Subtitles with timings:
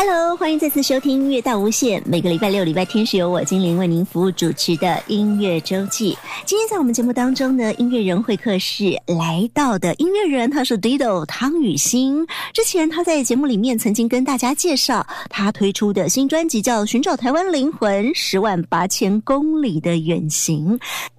[0.00, 2.00] Hello，欢迎再次收听音乐大无限。
[2.06, 6.16] 每个礼拜六、礼拜天是由我精灵为您服务主持的音乐周记。
[6.46, 12.24] 今天在我们节目当中呢，音乐人会客室来到的音乐人，他是 Dido 汤雨欣。
[12.54, 20.78] 之前他在节目里面曾经跟大家介绍他推出的新专辑叫《寻找台湾灵魂：十万八千公里的远行》。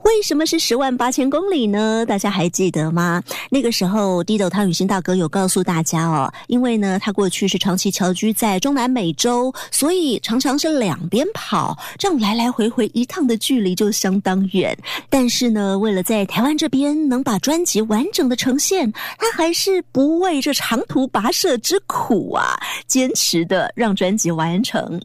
[0.10, 2.04] 为什么是十万八千公里呢？
[2.06, 3.22] 大家还记得吗？
[3.52, 8.60] 那个时候，Dido 汤雨欣大哥有告诉大家哦，因为呢，他过去是长期侨居在。
[8.60, 14.76] 中南美洲，所以常常是两边跑，这样来来回回一趟的距离就相当远。
[15.10, 25.00] 但是呢，为了在台湾这边能把专辑完整的呈现，他还是不畏这长途跋涉之苦啊，坚持的让专辑完成。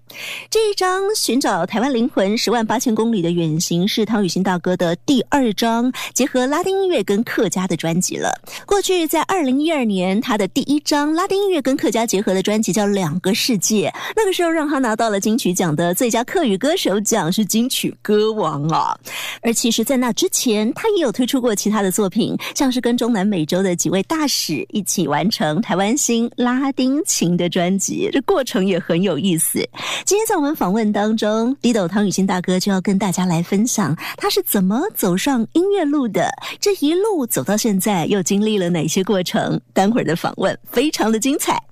[0.51, 8.31] 这一张《寻找台湾灵魂：十万八千公里的远行》是汤雨欣大哥的第二张结合拉丁音乐跟客家的专辑了。
[8.65, 13.55] 过去在二零一二年，他的第一张拉丁音乐跟客家结合的专辑叫《两个世》。
[13.65, 18.95] 界那个时候让他拿到了金曲奖的最佳客语歌手奖，是金曲歌王啊！
[19.41, 29.67] 而其实，在那之前，他也有推出过其他的作品，像是跟中南美洲的几位大使一起完成台湾新拉丁琴的专辑，这过程也很有意思。
[30.05, 36.31] 今天在我们访问当中，李斗汤雨欣大哥就要跟大家来分享他是怎么走上音乐路的，
[36.61, 39.61] 这一路走到现在又经历了哪些过程？
[39.73, 41.63] 待会儿的访问非常的精彩。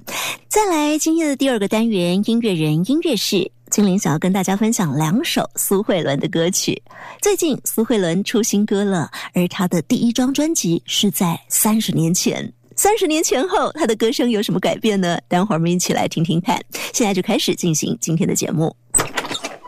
[0.49, 6.81] 再来，今天的第二个单元音乐人音乐室，精灵想要跟大家分享两首苏慧伦的歌曲。
[7.21, 12.53] 最近苏慧伦出新歌了，而她的第一张专辑是在三十年前。
[12.75, 15.19] 三十年前后，她的歌声有什么改变呢？
[15.29, 16.61] 待会儿我们一起来听听看。
[16.93, 18.75] 现在就开始进行今天的节目。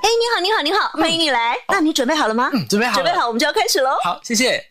[0.05, 1.56] 哎，你好，你好，你好，欢迎你来。
[1.66, 2.50] 那你准备好了吗？
[2.52, 3.92] 嗯准备好，准备好，我们就要开始喽。
[4.05, 4.62] 好，谢谢。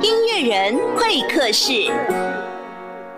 [0.00, 1.92] 音乐人会客室。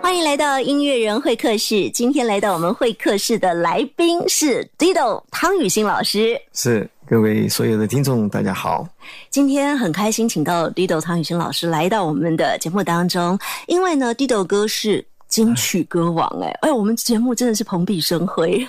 [0.01, 1.89] 欢迎来到音乐人会客室。
[1.91, 6.37] 今天来到我们会客室的来宾是 Dido 汤雨欣老师。
[6.53, 8.85] 是各位所有的听众，大家好。
[9.29, 13.39] 今天很开心，请到 Dido 汤雨欣老师来到我们的节目当中。
[13.67, 18.67] 因为呢，Dido 哥是金曲歌王，哎哎，我们节目真的是蓬荜生辉。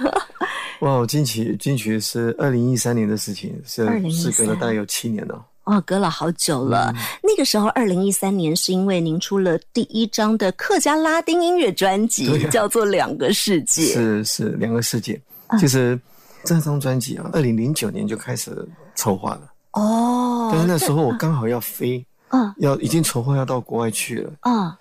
[0.80, 5.44] 哇，金曲金曲是二零一三年的事情，是是隔了大概有七年了。
[5.64, 6.94] 哦，隔了好久了。
[7.20, 13.82] 那个时候，二零一三年是因为您出了第一张的客家拉丁音乐专辑，叫做《两个世界》。
[13.92, 15.20] 是是，两个世界。
[15.58, 16.00] 其实
[16.44, 19.52] 这张专辑啊，二零零九年就开始筹划了。
[19.72, 20.48] 哦。
[20.52, 24.32] 但是那时候我刚好要飞，嗯，要已经筹划要到国外去了。
[24.40, 24.78] 啊。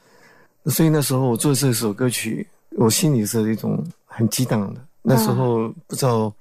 [0.66, 4.82] 所以那时候我做这首歌曲，我心里是一种很激荡的。
[5.02, 6.34] 那时候不知道。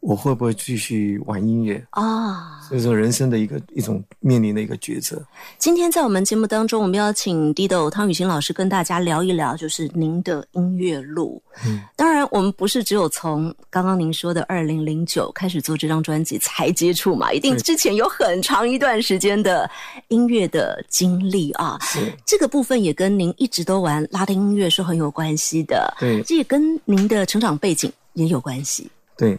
[0.00, 2.60] 我会不会继续玩音乐啊？
[2.68, 5.20] 所以说，人生的一个一种面临的一个抉择。
[5.58, 11.42] 今天在我们节目当中，我们要请 Dido 汤雨欣老师跟大家聊一聊，就是您的音乐路。
[11.66, 19.68] 嗯，当然，我们不是只有从刚刚您说的二零零九开始做这张专辑才接触嘛，一定之前有很长一段时间的
[20.08, 21.76] 音乐的经历啊。
[21.80, 25.92] 是这个部分也跟您一直都玩拉丁音乐是很有关系的。
[25.98, 28.88] 对，这也跟您的成长背景也有关系。
[29.16, 29.36] 对。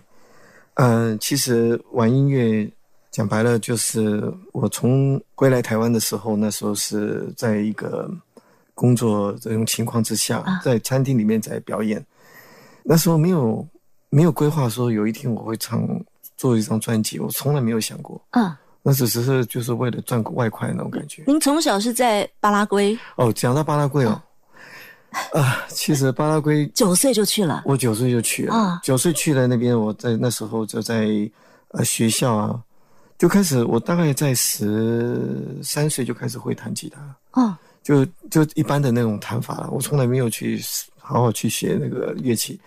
[0.82, 2.66] 嗯，其实玩音乐
[3.12, 8.10] 讲白了，就是我从归来台湾的时候，那时候是在一个
[8.74, 12.02] 工作这种情况之下，在餐厅里面在表演。
[12.82, 13.68] 那时候没有
[14.10, 15.86] 没有规划说有一天我会唱
[16.38, 18.22] 做一张专辑，我从来没有想过。
[18.32, 21.26] 嗯，那只是就是为了赚个外快那种感觉。
[21.28, 22.98] 您从小是在巴拉圭？
[23.18, 24.12] 哦，讲到巴拉圭哦。
[24.12, 24.24] 啊，
[25.70, 31.08] 其实巴拉圭 九岁就去了，我九岁就去了啊，九岁去了那边，我在那时候就在
[31.70, 32.62] 呃学校啊，
[33.18, 35.20] 就开始我大概在十
[35.64, 40.62] 三岁就开始会弹吉他啊，就就一般的那种弹法了，我从来没有去
[41.00, 42.60] 好好去学那个乐器，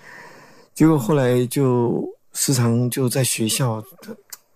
[0.74, 3.83] 结果后来就时常就在学校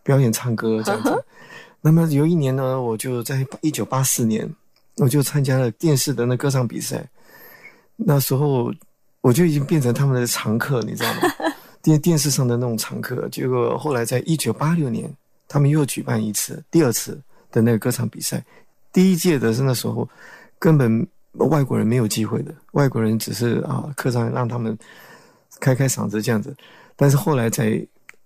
[0.03, 1.25] 表演唱歌这样子，
[1.81, 4.49] 那么有一年呢，我就在一九八四年，
[4.97, 7.09] 我就参加了电视的那歌唱比赛。
[7.97, 8.73] 那时候
[9.23, 11.21] 我就已经变成他们的常客，你知道吗？
[11.83, 13.29] 电电视上的那种常客。
[13.29, 15.11] 结果后来在一九八六年，
[15.49, 17.21] 他们又举办一次第二次
[17.51, 18.45] 的那个歌唱比赛。
[18.93, 20.09] 第一届的是那时候
[20.59, 24.77] 根本外国人没有机会的，外国人只是啊课上让他们
[25.59, 26.55] 开开嗓子这样子。
[26.97, 27.81] 但是后来在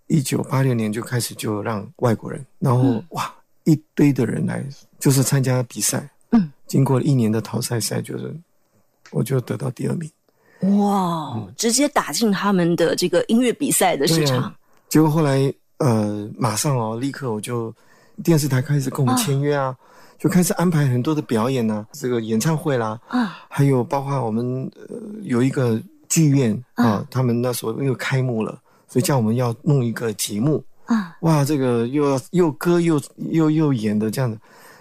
[0.08, 3.32] 一九八六年就开始就让外国人，然后哇
[3.64, 4.64] 一堆的人来
[4.98, 6.08] 就是参加比赛。
[6.30, 8.34] 嗯，经过一年的淘汰赛就是。
[9.12, 14.54] 我就得到第二名，哇，直接打进他们的这个音乐比赛的市场。
[14.88, 17.74] 结果后来呃，马上哦，立刻我就
[18.22, 19.74] 电视台开始跟我们签约啊，
[20.18, 28.58] 就开始安排很多的表演呢，这个演唱会啦，啊，还有包括我们呃有一个剧院啊，他们那时候又开幕了，
[28.88, 34.38] 所以叫我们要弄一个节目啊，哇，这个又要又歌又又又演的这样的。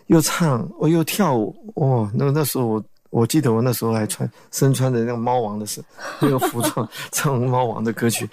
[0.07, 2.11] 又唱，我又跳舞，哇！
[2.15, 5.81] 那那时候我我记得我那时候还穿身穿的那个猫王的是
[6.19, 8.29] 那个服装， 唱猫王的歌曲。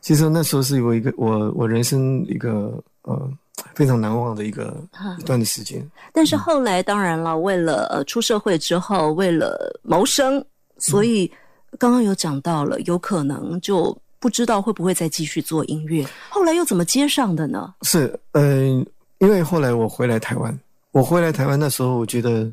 [0.00, 2.72] 其实那时候是有一个我我人生一个
[3.02, 3.30] 呃
[3.74, 4.76] 非常难忘的一个
[5.18, 5.86] 一段的时间。
[6.12, 10.42] 但是后来当然了，为了呃出社会之后，为了谋生，
[10.78, 11.30] 所以
[11.78, 16.06] 刚刚有讲到了，有可能就不知道会不会再继续做音乐。
[16.30, 17.74] 后来又怎么接上的呢？
[17.82, 18.84] 是嗯，
[19.18, 20.58] 因为后来我回来台湾。
[20.92, 22.50] 我回来台湾那时候，我觉得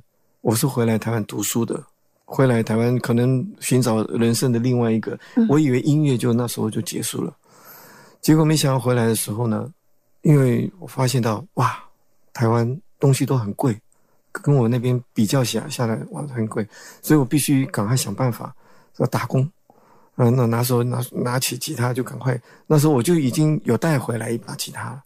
[0.47, 1.83] 我是回来台湾读书的，
[2.23, 5.19] 回来台湾可能寻找人生的另外一个。
[5.49, 7.35] 我以为音乐就那时候就结束了，
[8.21, 9.69] 结果没想到回来的时候呢，
[10.21, 11.77] 因为我发现到哇，
[12.31, 13.77] 台湾东西都很贵，
[14.31, 16.65] 跟我那边比较下下来哇很贵，
[17.01, 18.55] 所以我必须赶快想办法
[18.99, 19.41] 要打工。
[20.15, 25.03] 嗯，那那时候拿拿起吉他就赶快，那时候我就已经有带回来一把吉他了，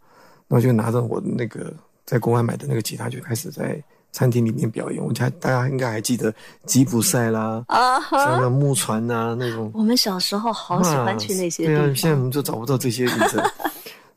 [0.47, 1.73] 那我就拿着我那个。
[2.03, 6.33] 在国外买的那个吉他就开始在餐厅里面表演，我猜大家应该还记得
[6.65, 9.71] 吉普赛啦，啊，像那木船呐那种。
[9.73, 13.41] 我们小时候好喜欢去那些地方，现在我们就找不到这些影子。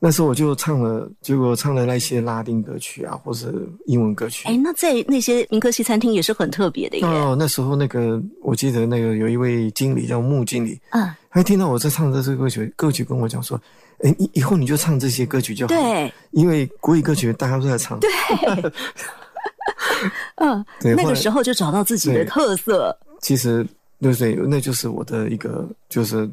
[0.01, 3.55] 那时候我就唱了，结果唱了那些拉丁歌曲啊，或是
[3.87, 4.47] 英文歌曲。
[4.47, 7.05] 哎，那在那些民科西餐厅也是很特别的耶。
[7.07, 13.59] 哦，那时候那个我记得那个有一位经理叫穆经理，嗯，他听到我在唱这首歌曲，歌曲跟我讲说。
[14.03, 15.69] 哎，以以后你就唱这些歌曲就好。
[15.69, 17.99] 对，因为国语歌曲大家都在唱。
[18.01, 18.11] 对，
[20.37, 22.97] 嗯，那个时候就找到自己的特色。
[23.21, 23.67] 其实，
[24.01, 26.29] 对对，那就是我的一个就是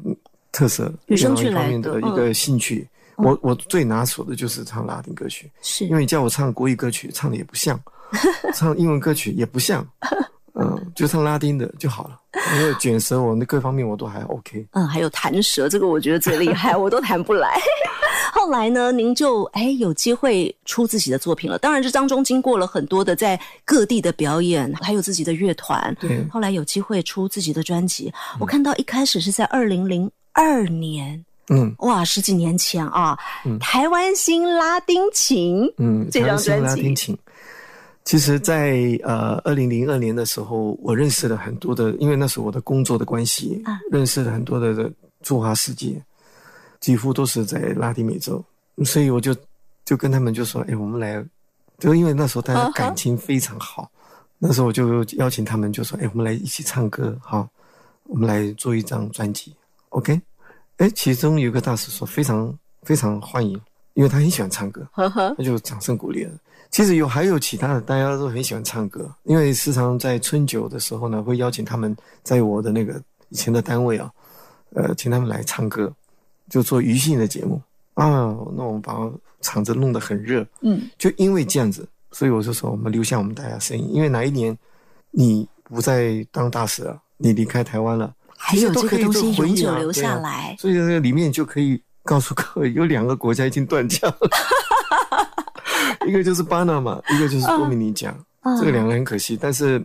[0.50, 2.88] 特色，女生俱来的一个兴趣。
[3.16, 7.76] 我我最拿手的就是唱拉丁歌曲，是因为你叫我唱国语歌曲，唱的也不像；
[8.54, 9.86] 唱英文歌曲也不像。
[10.54, 12.18] 嗯，就唱拉丁的就好了。
[12.56, 14.66] 因为卷舌，我那各方面我都还 OK。
[14.72, 17.58] 嗯，还有弹舌，这个我觉得最厉害，我都弹不来。
[18.32, 21.58] 后来呢，您就哎有机会出自己的作品了。
[21.58, 25.94] 当然，这当中经过了很多的在各地的表演，还有自己的乐团。
[26.00, 28.12] 对，后来有机会出自己的专辑。
[28.38, 33.18] 我看到一开始是在二零零二年，嗯，哇，十几年前啊，
[33.60, 37.18] 台湾新拉丁琴，嗯，这张专辑。
[38.04, 43.62] 其实，在呃二零零二年的时候，我认识了很多的，因为那是我的工作的关系，
[43.92, 44.90] 认识了很多的
[45.22, 46.02] 驻华世界，
[46.82, 48.44] 几乎都是在拉丁美洲，
[48.84, 49.34] 所以我就
[49.84, 51.24] 就跟他们就说：“哎，我们来，
[51.78, 53.90] 就因为那时候大家感情非常好，
[54.38, 57.48] 那时候我就邀请他们就说：‘哎，我们来一起唱歌，好，
[58.02, 59.54] 我们来做一张专辑
[59.90, 60.20] ，OK？’
[60.78, 62.52] 哎，其中有个大师说非常
[62.82, 63.58] 非常欢迎，
[63.94, 66.32] 因为他很喜欢唱歌，他就掌声鼓励了。”
[66.72, 72.98] 其实有还有其他的，大家都很喜欢唱歌，因为时常在春酒的时候呢，会邀请他们在我的那个
[73.28, 74.10] 以前的单位啊，
[74.74, 75.92] 呃，请他们来唱歌，
[76.52, 77.58] 就做娱性的节目。
[77.94, 78.36] 啊。
[78.54, 78.94] 那我们把
[79.40, 84.56] 场子弄得很热，嗯，就因为这样子，所以我就说我们留下我们大家声音，因为哪一年
[85.10, 94.18] 你不再当大使了，你离开台湾了，还有这个东西永久留下来，所以这个里面就可以告诉各位，有两个国家已经断交了。
[96.06, 98.14] 一个就是巴拿马，一个就是多米尼加，
[98.58, 99.80] 这个两个很可惜，但是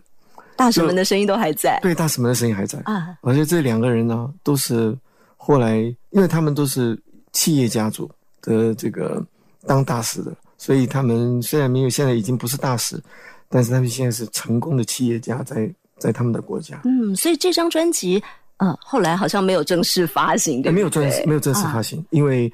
[0.55, 1.79] 大使们的声音都还在。
[1.81, 2.79] 对，大使们的声音还在。
[2.85, 3.15] 啊！
[3.21, 4.97] 而且这两个人呢，都是
[5.37, 5.77] 后来，
[6.09, 7.01] 因为他们都是
[7.31, 8.09] 企业家族
[8.41, 9.25] 的这个
[9.65, 13.01] 当大使的，所以他们虽然没有现在已经不是大使，
[13.47, 16.81] 但是他们现在是成功的企业家，在在他们的国家。
[16.83, 18.21] 嗯，所以这张专辑，
[18.57, 22.51] 呃，后来好像没有正式发行，没有正式没有正式发行，因为。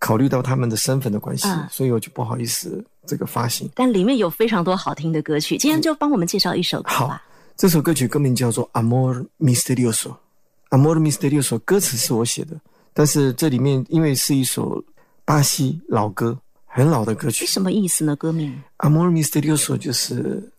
[0.00, 3.70] 考虑到他们的身份的关系，所以我就不好意思这个发行。
[3.74, 7.22] 但里面有非常多好听的歌曲，今天就帮我们介绍一首歌吧。
[7.56, 10.08] 这首歌曲歌名叫做《Amor Misterioso》
[10.76, 12.60] ，Amor Misterioso 歌词是我写的，
[12.92, 14.82] 但是这里面因为是一首
[15.24, 17.46] 巴西老歌，很老的歌曲。
[17.46, 18.16] 什么意思呢？
[18.16, 18.52] 歌名
[18.88, 20.52] 《Amor Misterioso》就是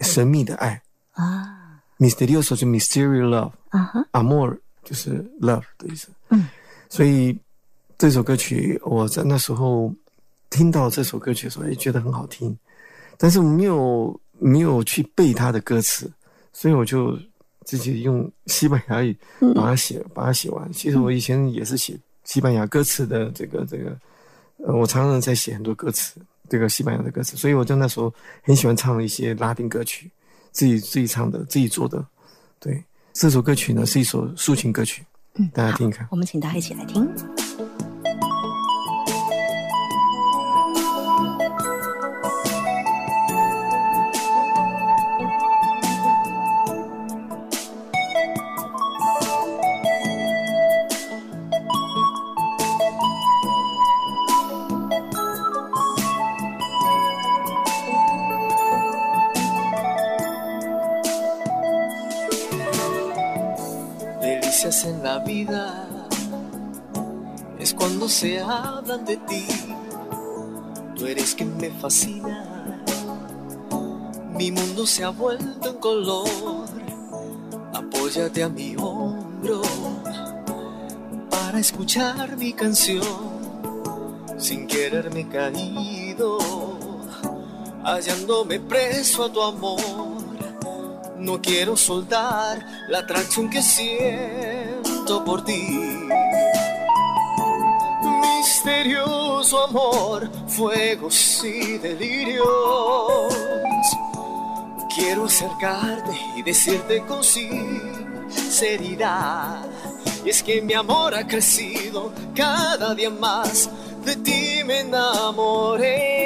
[0.00, 0.80] 神秘的爱
[1.12, 6.08] 啊，Misterioso 就 Mysterious Love 啊哈，Amor 就是 Love 的意思。
[6.30, 6.48] 嗯，
[6.88, 7.38] 所以。
[7.98, 9.94] 这首歌曲，我在那时候
[10.50, 12.58] 听到这首歌曲的时候，也觉得很好听，
[13.16, 16.10] 但是我没有没有去背它的歌词，
[16.52, 17.16] 所以我就
[17.64, 19.16] 自己用西班牙语
[19.54, 20.72] 把它写，把它写完。
[20.72, 23.96] 其实我以前也是写西班牙歌词的，这个这个，
[24.58, 30.10] 呃，我常常在写很多歌词，这个西班牙的歌词，所以我就那时候很喜欢唱一些拉丁歌曲，
[30.50, 32.04] 自己自己唱的，自己做的，
[32.58, 32.82] 对。
[33.12, 35.04] 这首歌曲呢是一首抒情歌曲，
[35.34, 36.08] 嗯，大家听一看。
[36.10, 37.06] 我们请大家一起来听。
[68.02, 69.46] Cuando se hablan de ti.
[70.96, 72.82] Tú eres quien me fascina.
[74.36, 76.66] Mi mundo se ha vuelto en color.
[77.72, 79.62] Apóyate a mi hombro
[81.30, 83.06] para escuchar mi canción.
[84.36, 86.38] Sin quererme caído,
[87.84, 90.22] hallándome preso a tu amor
[91.18, 96.08] no quiero soltar la atracción que siento por ti.
[98.22, 102.46] Misterioso amor, fuegos y delirios.
[104.94, 107.66] Quiero acercarte y decirte con sinceridad.
[110.24, 113.68] Y es que mi amor ha crecido cada día más.
[114.04, 116.22] De ti me enamoré.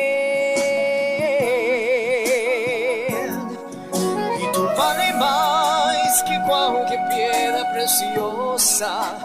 [6.89, 9.19] que piedra preciosa.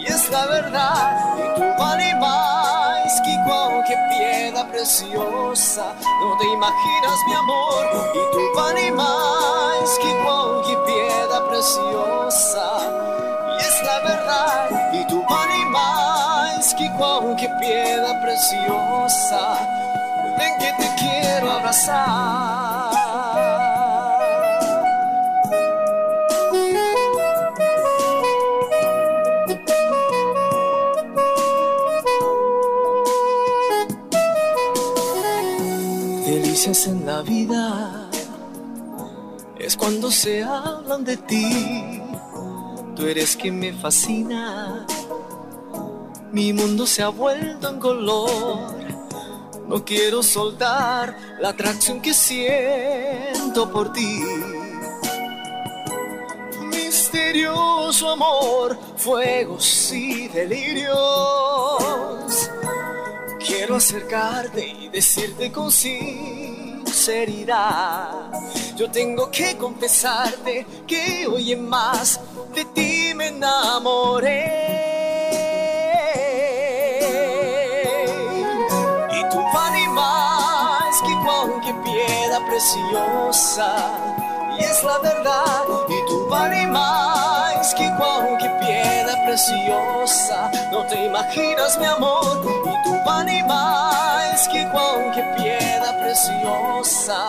[0.00, 5.92] Y es la verdad, y tú vale más que cualquier piedra preciosa.
[6.22, 12.66] No te imaginas mi amor, y tú vale más que cualquier piedra preciosa.
[13.58, 19.58] Y es la verdad, y tú vale más que cualquier piedra preciosa.
[20.38, 22.90] Ven que te quiero abrazar.
[36.66, 38.10] En la vida
[39.58, 42.02] es cuando se hablan de ti.
[42.94, 44.86] Tú eres quien me fascina.
[46.30, 48.74] Mi mundo se ha vuelto en color.
[49.66, 54.20] No quiero soltar la atracción que siento por ti.
[56.66, 60.90] Misterioso amor, fuegos y delirios.
[63.46, 65.72] Quiero acercarte y decirte con
[67.00, 67.24] sí
[68.76, 72.20] yo tengo que confesarte que hoy en más
[72.54, 74.44] de ti me enamoré.
[79.12, 83.74] Y tú vale más que cualquier piedra preciosa.
[84.58, 85.64] Y es la verdad,
[86.30, 90.50] vale más que cualquier piedra preciosa.
[90.72, 97.26] No te imaginas mi amor, y tú vale más que cualquier piedra preciosa.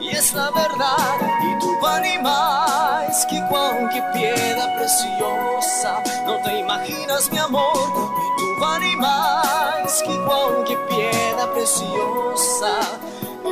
[0.00, 6.02] Y es la verdad, y tú vale más que cualquier piedra preciosa.
[6.24, 12.72] No te imaginas mi amor, y tú vale más que cualquier piedra preciosa.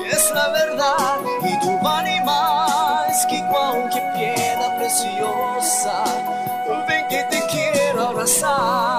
[0.06, 6.04] Es la verdad, y tú vale más que cualquier piedra preciosa.
[6.86, 8.97] Ven que te quiero abrazar.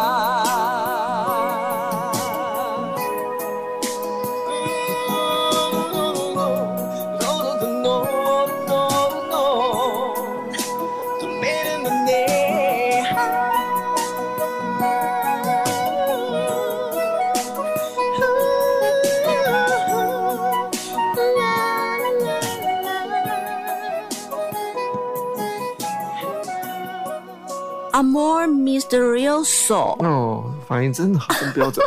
[28.02, 31.86] More mysterioso 哦，发音真好，真标准。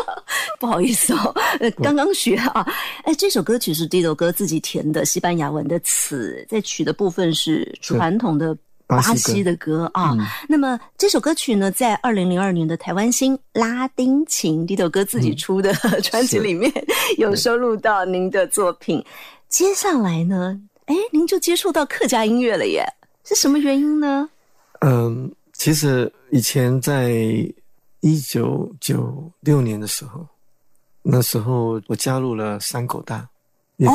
[0.58, 1.34] 不好意思哦，
[1.82, 2.66] 刚刚学啊。
[3.04, 10.14] 哎，这首歌曲是 Dido 哥自己填的西班牙文的词，在曲的部分是传统的巴西的歌啊。
[10.48, 15.72] 那么这首歌曲呢，在二零零二年的台湾新拉丁琴 Dido 哥自己出的
[16.04, 16.70] 专辑里面
[17.16, 19.02] 有收录到您的作品。
[19.48, 22.84] 接下来呢，哎，您就接触到客家音乐了耶？
[23.24, 24.28] 是什么原因呢？
[24.80, 25.32] 嗯。
[25.60, 27.12] 其实以前在
[28.00, 30.26] 一九九六年的时候，
[31.02, 33.28] 那时候我加入了山口大
[33.80, 33.92] 哦，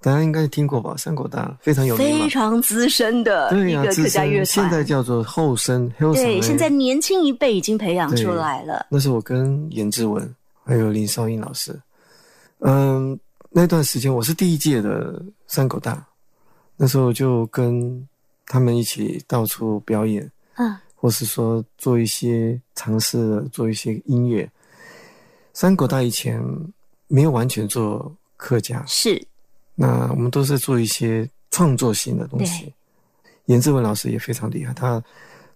[0.00, 0.96] 大家应该听过吧？
[0.96, 5.92] 山口大非常有名非常资深的一个客家乐团，现在叫做后生。
[6.12, 8.86] 对，现在年轻一辈已经培养出来了。
[8.88, 10.32] 那是我跟严志文
[10.62, 11.76] 还有林少英老师，
[12.60, 13.18] 嗯，
[13.50, 16.06] 那段时间我是第一届的山口大，
[16.76, 18.08] 那时候就跟
[18.46, 24.48] 他们一起到处表演，嗯，或是说做一些尝试，做一些音乐。
[25.52, 26.42] 三国大以前
[27.06, 29.24] 没有完全做客家，是，
[29.74, 32.72] 那我们都是做一些创作性的东西。
[33.46, 35.02] 严志文老师也非常厉害，他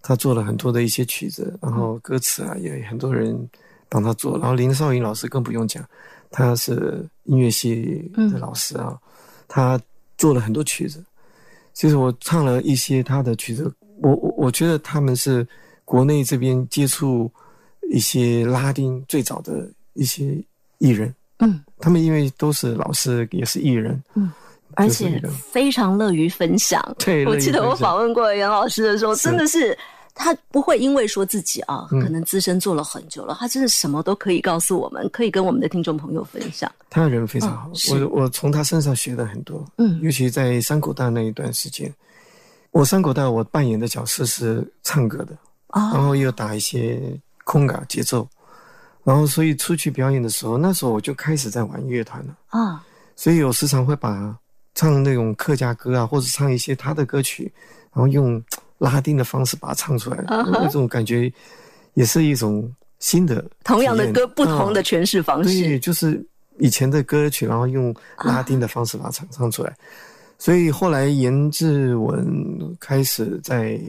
[0.01, 3.49] 他做了很多的一些曲子，然后歌词啊也很多人
[3.89, 5.83] 帮他做，然后林少云老师更不用讲，
[6.29, 8.97] 他是音乐系的老师啊，
[9.47, 9.81] 他
[10.17, 11.03] 做了很多曲子。
[11.73, 15.47] 其实我唱了一些他的曲子，我我我觉得他们是
[15.85, 17.31] 国内这边接触
[17.91, 20.43] 一些拉丁最早的一些
[20.77, 24.31] 艺人，嗯，他们因为都是老师，也是艺人，嗯。
[24.75, 25.19] 而且
[25.51, 26.95] 非常乐于分享。
[26.99, 29.77] 对，我记得我访问过袁老师的时候，真的是
[30.13, 36.71] 他不会因为说自己啊，可能资深做了很久了，他真的什么都可以告诉我们，可以跟我们的听众朋友分享。
[36.87, 39.65] 他人非常好，我我从他身上学了很多。
[39.79, 41.91] 嗯，尤其在山口大那一段时间，
[42.71, 45.37] 我山口大我扮演的角色是唱歌的，
[45.73, 47.01] 然后又打一些
[47.43, 48.27] 空感节奏，
[49.03, 52.83] 然后所以出去表演的时候，那时候我就开始在玩乐团了啊，
[53.15, 54.37] 所以我时常会把。
[54.75, 57.51] 唱那种客家歌啊，或者唱一些他的歌曲，
[57.91, 58.41] 然后用
[58.77, 61.29] 拉丁的方式把它唱出来，那种感觉
[61.95, 63.43] 也是一种新的。
[63.65, 65.49] 同样的歌，不同的诠释方式。
[65.49, 66.25] 对，就是
[66.59, 69.75] 以前的歌曲，然后用拉丁的方式把它唱唱出来。
[70.39, 73.79] 所以后来严志文开始在，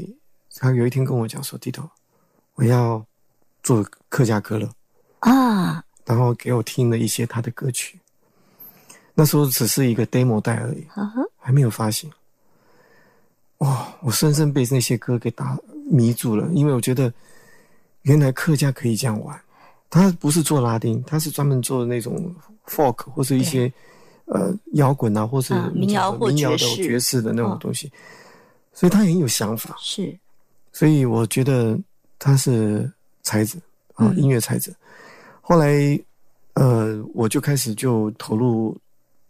[0.56, 1.88] 他有一天跟我讲说：“弟头，
[2.56, 3.02] 我要
[3.62, 4.68] 做客家歌了
[5.20, 7.98] 啊！”然后给我听了一些他的歌曲。
[9.14, 10.84] 那时候只是一个 demo 带而已，
[11.38, 12.10] 还没有发行。
[13.58, 13.86] 哇！
[14.00, 15.56] 我深深被那些歌给打
[15.90, 17.12] 迷住了，因为我觉得
[18.02, 19.40] 原来客家可以这样玩。
[19.88, 22.34] 他不是做拉丁，他是专门做那种
[22.66, 23.72] folk 或是一些
[24.30, 27.92] 呃摇滚啊，或是民谣或民谣的爵士的那种东西。
[28.72, 30.18] 所以他很有想法，是。
[30.72, 31.78] 所以我觉得
[32.18, 32.90] 他是
[33.22, 33.58] 才子
[33.94, 34.74] 啊，音乐才子。
[35.40, 36.00] 后来
[36.54, 38.76] 呃，我就开始就投入。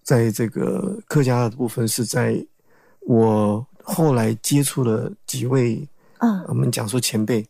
[0.03, 2.45] 在这个客家的部分，是在
[3.01, 5.87] 我后来接触了几位，
[6.19, 7.47] 嗯，我们讲说前辈，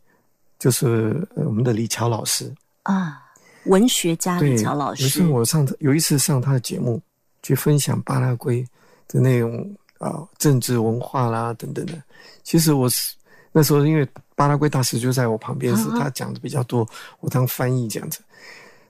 [0.59, 3.23] 就是我们的李乔老师啊，
[3.65, 5.05] 文学家李乔老师。
[5.05, 7.01] 有次我上有一次上他的节目，
[7.43, 8.67] 去分享巴拉圭
[9.09, 11.95] 的内容啊，政治文化啦等等的。
[12.43, 13.15] 其实我是
[13.53, 16.89] 那时候因为巴拉圭大使就在我旁边，是他讲的比较多，
[17.21, 18.21] 我当翻译这样子。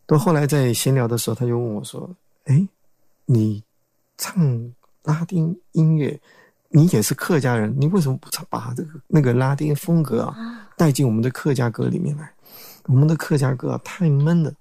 [0.06, 2.08] 到后来在闲聊的时候，他就问我说
[2.46, 2.68] ：“哎。”
[3.32, 3.62] 你
[4.18, 6.20] 唱拉丁音乐，
[6.68, 12.28] 你也是客家人，你为什么不唱把这个那个拉丁风格啊带进我们的客家歌里面来？
[12.86, 14.52] 我们的客家歌啊太闷了。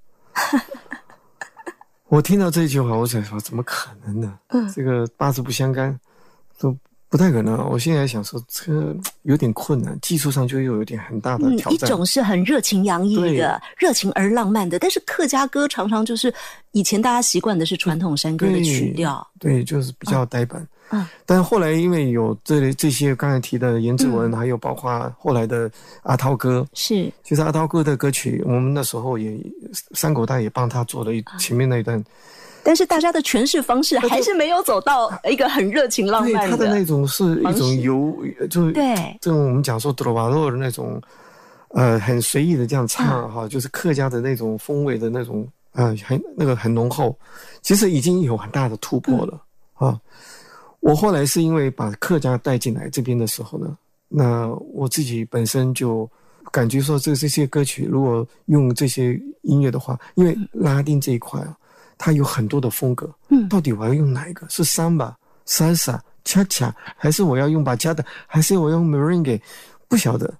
[2.09, 4.39] 我听到这句话，我想说怎么可能呢？
[4.75, 5.97] 这个八字不相干，
[6.59, 6.75] 都。
[7.09, 11.73] 不太可能，我现在想说，这个有点困难，技术上就又有点很大的挑战。
[11.73, 16.31] 一种是很热情洋溢的、热情而浪漫的，但是客家歌常常就是
[16.71, 20.65] 以前大家习惯的是传统山歌的曲调，对，就是比较呆板。
[20.91, 25.69] 嗯，但是后来因为有这这些刚才提的颜志文，还有包括后来的
[26.03, 29.35] 阿涛哥，是，其实阿涛哥的歌曲，我们那时候也
[29.95, 32.03] 三狗大也帮他做了一前面那一段。
[32.69, 36.51] 但是大家的诠释方式还是没有走到一个很热情浪漫的。
[36.51, 38.15] 他的那种是一种由，
[38.47, 41.01] 就是对这种我们讲说德罗瓦洛的那种，
[41.69, 47.17] 呃，很随意的这样唱哈，就是客家的那种风味的那种，呃，很那个很浓厚。
[47.63, 49.41] 其实已经有很大的突破了
[49.73, 49.99] 啊！
[50.79, 53.75] 我后来是因为把客家带进来这边的时候呢，
[54.07, 56.07] 那我自己本身就
[56.51, 61.57] 感觉说，这这些歌曲如果用这些音乐的话，因为拉丁这一块啊。
[61.99, 64.47] 它有很多的风格，嗯，到底我要用哪一个？
[64.49, 69.41] 是桑巴、salsa、恰恰，还是我要用巴恰的，还是我用 m e r i n g u e
[69.89, 70.33] 不晓得。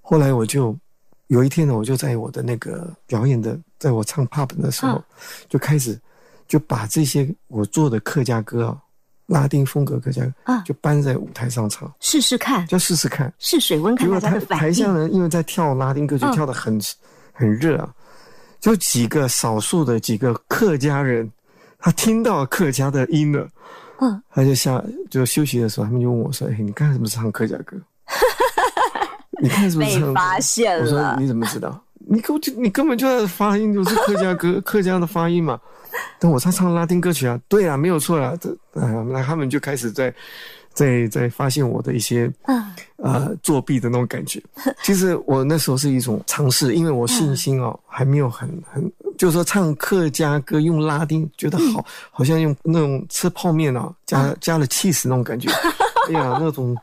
[0.00, 0.74] 后来我就
[1.26, 5.04] 有一天呢，我就在我的那个表演的，在我唱 pop 的时候，
[5.46, 6.00] 就开始
[6.48, 8.78] 就把这些我做的客家歌啊，
[9.26, 14.60] 拉丁风格客家啊，就搬在舞台上唱，试试看，就试试看，试水温，看大家的反应。
[14.60, 16.80] 台下人，因为在跳拉丁歌就，跳的很
[17.32, 17.94] 很热啊。
[18.64, 21.30] 就几个少数的几个客家人，
[21.78, 23.46] 他听到客家的音了，
[24.00, 27.76] 嗯，他就下就休息的时候，他们就问我说：“哎，你刚才是不是唱客家歌？
[29.42, 30.82] 你看是不是唱？”被发现了。
[30.82, 31.78] 我说：“你怎么知道？
[32.08, 35.60] 你根就你根本就在发音就是客家歌， 客家的发音嘛。
[36.18, 38.34] 但我在唱拉丁歌曲啊，对啊，没有错啊。
[38.40, 38.48] 这
[38.80, 40.10] 啊，那他们就开始在。”
[40.74, 44.42] 在在发现我的一些啊呃作弊的那种感觉，
[44.84, 55.48] 其实我那时候是一种尝试，因为我信心哦还没有很很，就是说唱客家歌用拉丁觉得好，好像用那种吃泡面啊加加了 cheese 那种感觉，
[56.08, 56.76] 哎呀那种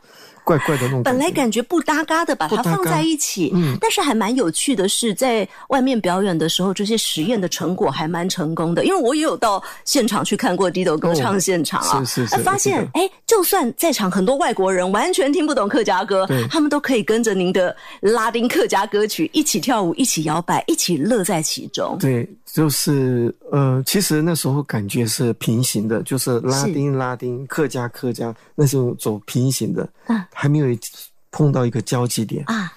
[0.44, 1.02] 怪怪的那种。
[1.02, 8.84] 本来感觉不搭嘎的，把它放在一起，嗯，但是还蛮有趣的是，在外面表演的时候，这些实验的成果还蛮成功的。
[8.84, 21.96] 因为我也有到现场去看过 Dido 歌唱现场啊，是是是，发现哎，就算在场很多外国人完全听不懂客家歌，他们都可以跟着您的拉丁客家歌曲一起跳舞，一起摇摆，一起乐在其中。
[22.00, 30.66] 对，就是呃，其实那时候感觉是平行的，就是拉丁拉丁客家客家，那时候走平行的，嗯，还没有
[31.30, 32.72] 碰到一个交集点啊。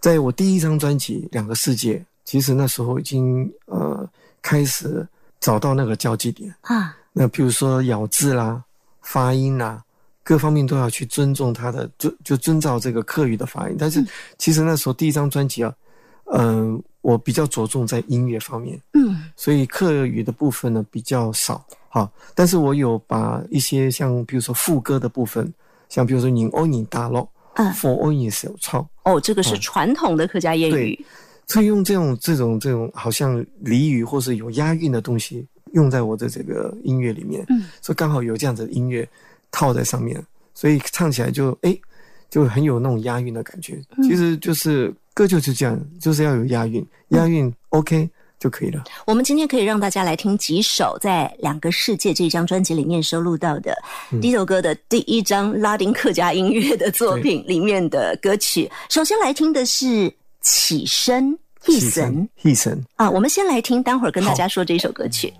[0.00, 4.08] 在我第一张专辑《两个世界》，其实那时候已经呃
[4.42, 5.06] 开始
[5.40, 6.96] 找到那个交集点啊。
[7.12, 8.62] 那比如说咬字啦、
[9.00, 9.82] 发音啦，
[10.22, 13.76] 各方面都要去尊重他的，就就遵照这个客语的发音。
[13.78, 14.04] 但是
[14.36, 15.72] 其实那时候第一张专辑啊，
[16.32, 21.64] 嗯，我比较着重在音乐方面，嗯，所以客语的部分呢比较少。
[21.88, 25.50] 好，但是我有把一些像比如说副歌的部分，
[25.94, 31.06] 像比如说你欧你大咯，嗯，for 欧你小唱，哦，这个是传统的客家谚语，
[31.46, 35.46] 所以用这种这种这种好像俚语或是有押韵的东西。
[35.72, 39.08] 用在我的这个音乐里面，嗯，所以刚好有这样子的音乐
[39.50, 41.76] 套在上面，所以唱起来就哎，
[42.30, 43.80] 就很有那种押韵的感觉。
[44.00, 48.08] 其实就是歌就是这样，就是要有押韵，押韵 OK
[48.44, 48.84] 就可以了。
[49.06, 53.74] 我们今天可以让大家来听几首在《两个世界》这张专辑里面收录到的
[54.20, 58.70] 第一首歌的第一张拉丁客家音乐的作品里面的歌曲。
[58.90, 59.86] 首先来听的是
[60.42, 61.32] 《起身》。
[61.66, 63.10] 一神，一神啊！
[63.10, 65.32] 我们先来听，待会儿跟大家说这首歌曲。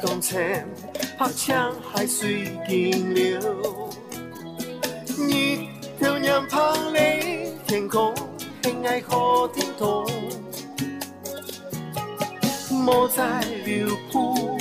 [0.00, 0.66] 动前，
[1.18, 3.40] 拍枪海水惊流，
[5.16, 5.58] 日
[6.00, 8.14] 头娘旁里天空，
[8.62, 10.06] 黑暗可听懂，
[12.70, 14.58] 莫再流哭，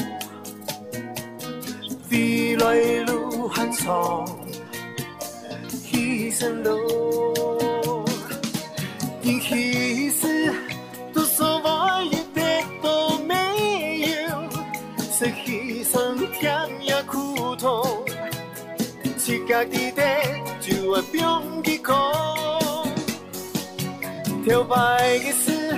[2.09, 4.25] 未来路很长，
[5.69, 7.46] 牺牲路，
[9.27, 10.27] 因牺牲。
[19.47, 20.03] 家己的
[20.59, 21.23] 就会变
[21.63, 21.95] 起空，
[24.43, 24.75] 跳白
[25.19, 25.73] 的事，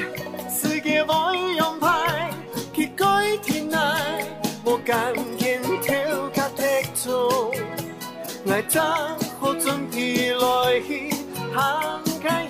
[0.50, 1.12] 世界无
[1.56, 2.32] 用牌
[2.74, 3.06] 去改
[3.44, 4.26] 天来，
[4.66, 6.64] 无甘愿跳甲踢
[6.96, 7.52] 中，
[8.52, 8.82] 爱怎
[9.40, 11.12] 好准备来去
[11.54, 12.48] 行开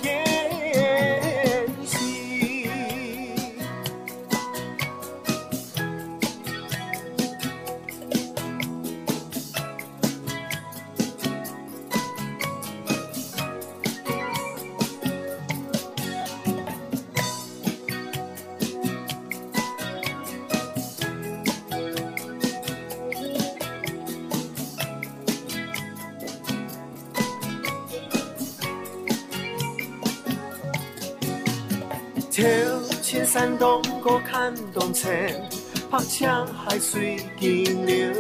[33.14, 33.26] 眼。
[33.26, 35.48] 山东过看冬前，
[35.90, 38.12] 拍枪海水惊流。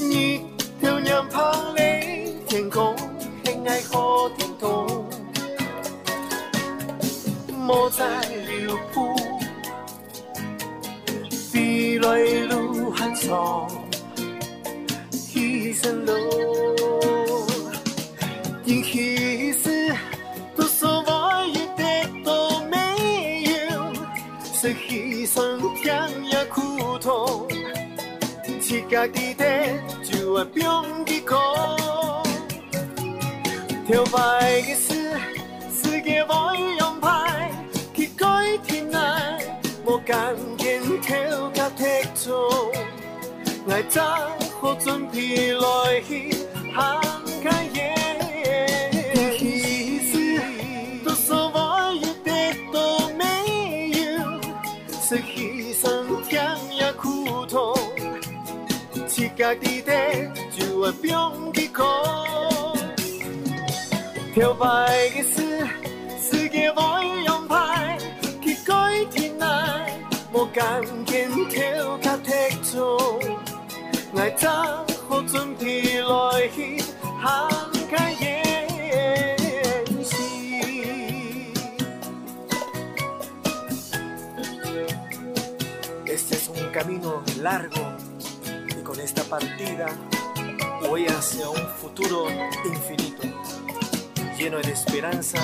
[0.00, 0.40] 日
[0.80, 2.96] 头娘旁里，天空
[3.44, 5.04] 黑暗可听懂。
[7.56, 9.14] 莫再留步，
[11.52, 13.68] 未来路很长，
[15.12, 16.12] 牺牲路，
[28.88, 29.44] 家己的
[30.02, 30.66] 就会变
[31.04, 31.36] 起空，
[33.86, 35.12] 跳摆的事，
[35.70, 37.50] 世界无用牌
[37.94, 38.26] 去改
[38.66, 39.38] 天来，
[39.84, 42.32] 无甘愿跳甲踢中，
[43.68, 44.02] 爱怎
[44.58, 46.34] 好准备来去
[59.38, 59.92] 自家地底
[60.50, 61.16] 就会变
[61.54, 61.86] 起空。
[64.34, 64.66] 跳摆
[65.10, 65.64] 的是
[66.20, 66.80] 世界不
[67.24, 67.96] 用派
[68.42, 69.96] 去改天来，
[70.32, 72.32] 无甘见跳脚踢
[72.68, 72.98] 中，
[74.16, 76.82] 爱早好准备来去
[77.22, 77.48] 航
[77.88, 79.38] 开演
[80.02, 81.52] 戏。
[86.06, 87.86] Este es un camino largo
[88.98, 89.86] con esta partida
[90.88, 92.26] voy hacia un futuro
[92.64, 93.22] infinito.
[94.36, 95.38] lleno de esperanza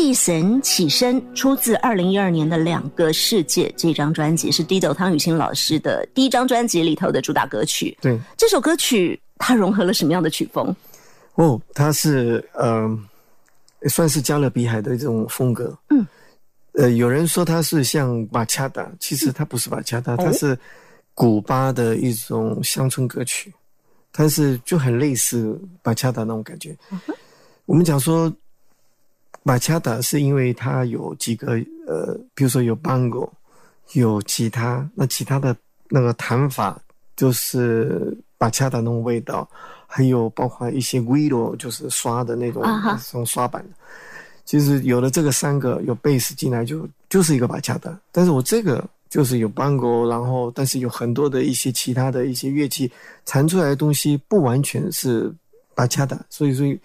[0.00, 7.96] 一神起身出自二零一二年的《两个世界》这张专辑，是 Dido 汤雨欣老师的第一张专辑里头的主打歌曲。
[8.00, 10.74] 对，这首歌曲它融合了什么样的曲风？
[11.34, 12.88] 哦，它是呃，
[13.88, 15.76] 算是加勒比海的一种风格。
[15.90, 16.06] 嗯，
[16.72, 20.58] 呃，有人说它是像巴恰达，其实它不是巴恰达，它是
[21.14, 23.52] 古巴的一种乡村歌曲，
[24.12, 26.76] 它是就很类似巴恰达那种感觉。
[27.66, 28.32] 我们讲说。
[29.42, 31.52] 马恰达是因为它有几个
[31.86, 33.28] 呃，比如说有 bongo，
[33.94, 35.56] 有吉他，那其他的
[35.88, 36.78] 那个弹法
[37.16, 39.48] 就是马恰达那种味道，
[39.86, 43.70] 还有包括一些 vido，就是刷的那种那种刷板的。
[44.44, 47.98] 其实有了这个三个，有贝斯进来就就是一个马恰达。
[48.12, 52.92] 但是我这个就是有 bango，然后但是有很多的一些其他的一些乐器
[53.24, 55.32] 弹出来的东西不完全是
[55.74, 56.78] 马恰达，所以说。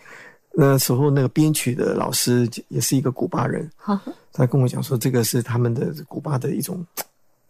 [0.57, 3.69] 那时候，那个编曲的老师也是一个古巴人，
[4.31, 6.85] 他跟我讲说，这个是他们的古巴的一种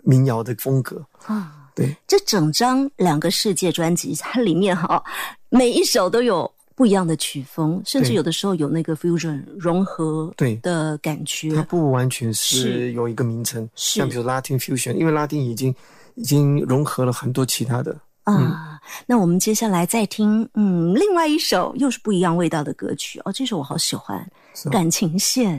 [0.02, 1.70] 民谣的风格啊。
[1.76, 5.04] 对，这整张两个世界专辑，它里面哈，
[5.50, 11.54] 每一首都有不一样的曲风，甚至有的时候有那个 fusion 融合对的感觉。
[11.54, 15.76] 它不完全是有一个名称，像比如 Latin fusion，因为拉丁已经
[16.16, 17.96] 已经融合了很多其他的。
[18.26, 24.28] 啊，那我们接下来再听，嗯，另外一首又是不一样味道的歌曲哦，这首我好喜欢，
[24.70, 25.58] 《感情线》。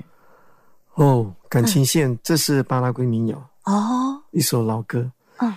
[0.95, 5.09] 哦，《感情线》这是巴拉圭民谣哦，一首老歌。
[5.39, 5.55] 嗯，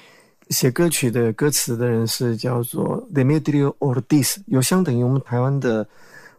[0.49, 5.87] 写歌曲的歌词的人是叫做 Demetrio Ortiz，有相等于我们台湾的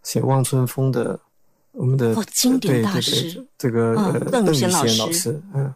[0.02, 1.18] 写《望春风》的
[1.72, 3.96] 我们的经典大师，这个
[4.30, 5.74] 邓宇贤老师，嗯。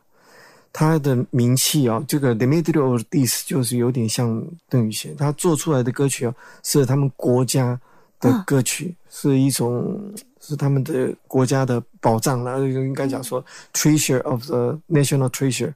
[0.76, 6.34] 他的名气啊，这个 Demetrio Ortiz 就是有点像邓宇贤，他做出来的歌曲啊，
[6.64, 7.80] 是他们国家
[8.18, 15.72] 的歌曲，是一种是他们的国家的宝藏然后应该讲说 treasure of the national treasure。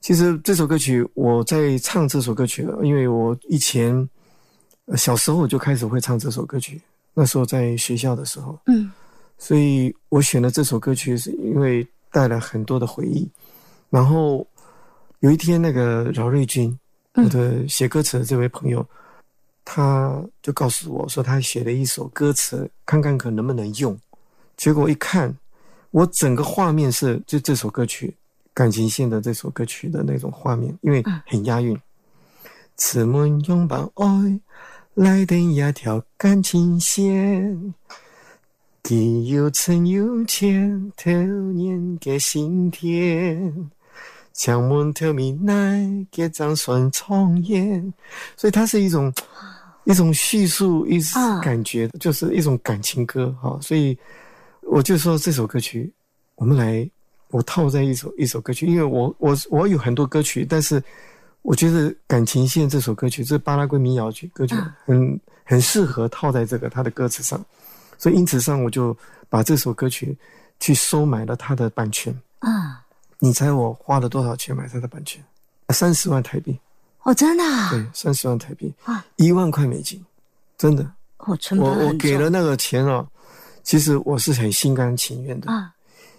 [0.00, 4.08] 其实这首歌曲我在唱这首歌曲，因为我以前
[4.96, 6.82] 小时候我就开始会唱这首歌曲，
[7.14, 8.90] 那时候在学校的时候，嗯，
[9.38, 13.28] 所以我选的这首歌曲是因为带来很多的回忆。
[13.90, 14.46] 然后
[15.20, 16.78] 有一天，那个饶瑞军，
[17.14, 18.86] 我的写歌词的这位朋友，
[19.64, 23.98] 他就告诉我说，他写了一首歌词，看看可能不能用。
[24.56, 25.34] 结果一看，
[25.90, 28.08] 我整个画面是就这首歌曲
[28.52, 31.78] 《感情线》的这首歌曲的那种画面，因为很押韵。
[32.76, 34.40] 此门拥抱爱，
[34.94, 37.74] 来等一条感情线，
[38.82, 43.70] 地有情有浅，透年给心田。
[44.38, 47.92] 墙门透明，奈给张双重演，
[48.36, 49.12] 所以它是一种
[49.82, 53.58] 一种叙述，一种感觉，就是一种感情歌哈。
[53.60, 53.98] 所以
[54.62, 55.92] 我就说这首歌曲，
[56.36, 56.88] 我们来
[57.30, 60.80] 我套在一首一首歌曲，因为我我我有很多歌曲，但是
[61.42, 64.54] 我觉得《感情线》这首歌曲，这巴拉圭民谣曲歌曲，
[64.86, 67.44] 很很适合套在这个它的歌词上，
[67.98, 68.96] 所以因此上我就
[69.28, 70.16] 把这首歌曲
[70.60, 72.16] 去收买了它的版权。
[72.38, 72.84] 啊。
[73.20, 75.22] 你猜我花了多少钱买它的版权？
[75.70, 76.58] 三十万台币。
[77.02, 77.44] 哦，真的？
[77.70, 80.04] 对，三十万台币啊，一万块美金，
[80.56, 80.88] 真的。
[81.18, 83.06] 哦，成本我我给了那个钱啊，
[83.62, 85.72] 其实我是很心甘情愿的啊，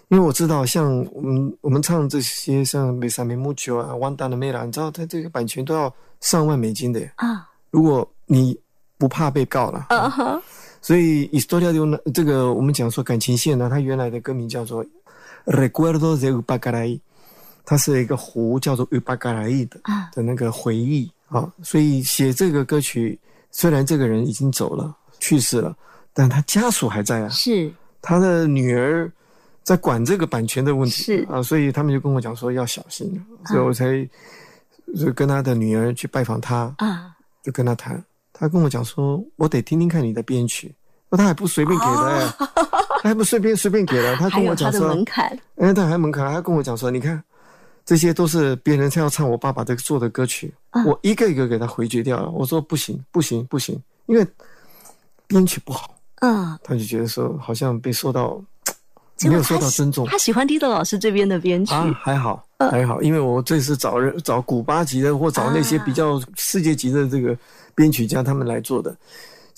[0.08, 7.48] 因为我知道，像我们我们唱这些像《美萨美木球》啊，《万达的美兰》，你知道，它这个版权都要上万美金的啊。
[7.70, 8.58] 如果你
[8.98, 10.42] 不怕被告了啊哈，
[10.82, 14.84] 所以《Historia 这个我们讲说感情线呢，它原来的歌名叫做。
[15.46, 17.00] Recuerdo de Ubacaray，
[17.64, 20.10] 它是一个湖叫做 Ubacaray 的啊。
[20.12, 23.18] 的那个回忆啊，所以写这个歌曲，
[23.50, 25.76] 虽然这个人已经走了去世了，
[26.12, 27.72] 但他家属还在啊，是。
[28.02, 29.10] 他的女儿
[29.62, 31.26] 在管这个版权的问题是。
[31.30, 34.08] 啊，所以他们就跟我讲说要小心，所以我才
[34.98, 40.74] 就跟他的女儿去拜访他啊，就跟他谈，他跟我讲说，我得听听看你的编曲。
[41.12, 44.16] 那他还不随便给的，他还不随便随便给了。
[44.16, 47.22] 他跟我讲说，门槛，哎，他还门槛，他跟我讲说，你看，
[47.84, 50.52] 这些都是别人要唱我爸爸的做的歌曲，
[50.86, 52.30] 我一个一个给他回绝掉了。
[52.30, 54.26] 我说不行，不行，不行，因为
[55.26, 55.94] 编曲不好。
[56.20, 58.40] 嗯，他就觉得说，好像被受到
[59.24, 60.06] 没有受到尊重。
[60.06, 67.36] 他喜欢 Dido 老师这边的编曲啊，还好，还好，因为我这次找人找古巴籍的或找那些比较世界级的这个
[67.74, 68.94] 编曲家他们来做的。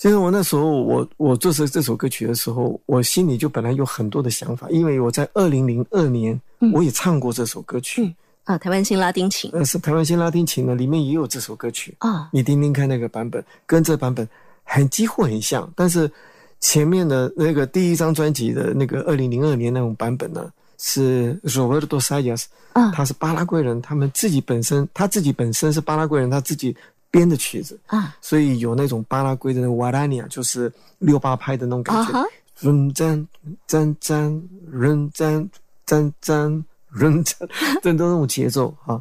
[0.03, 6.37] 其实我那时候，我我做这这首歌曲的时候，我心里就本来有很多的想法，因为我在二零零二年
[6.73, 8.13] 我也唱过这首歌曲。
[8.43, 11.95] 啊，台湾新拉丁琴，呃，是台湾新拉丁琴呢，里面也有这首歌曲。
[11.99, 14.27] 啊，你听听看那个版本，跟这版本
[14.65, 16.11] 很几乎很像，但是
[16.59, 26.75] 前面的那个第一张专辑的那个二零零二年那种版本呢，是 Roberto Sayas，啊，他是巴拉圭人，他们自己本身他自己本身是巴拉圭人，他自己。
[27.13, 27.79] 编的曲子。
[27.85, 32.19] 啊，所以有那种巴拉圭的那个瓦拉尼亚，就是六八拍的那种感觉，
[32.59, 33.27] 认真、
[33.67, 35.47] 真真、认真、
[35.85, 37.47] 真真、认真，
[37.83, 38.99] 这都那种节奏啊。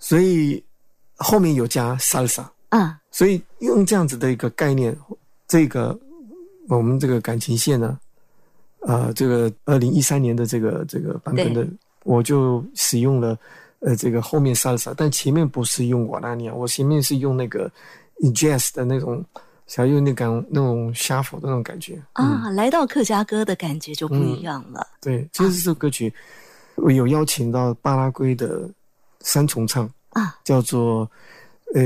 [0.00, 0.60] 所以
[1.16, 4.96] 后面有加 salsa 啊，所以用这样子的一个概念，
[5.46, 5.96] 这个
[6.68, 7.96] 我们这个感情线呢，
[8.80, 11.64] 啊，这个二零一三年的这个这个版本的，
[12.02, 13.38] 我就使用了。
[13.84, 17.70] 呃，这个后面 salsa，但前面不是用瓦拉尼亚，我前面是用那个
[18.32, 19.22] jazz 的那种，
[19.66, 24.86] 想用那种那种 shuffle 的那种感觉啊，来到客家歌的感觉就不一样了。
[25.02, 26.10] 对，其实这首歌曲
[26.76, 28.66] 我有邀请到巴拉圭的
[29.20, 31.06] 三重唱啊，叫做
[31.74, 31.82] 呃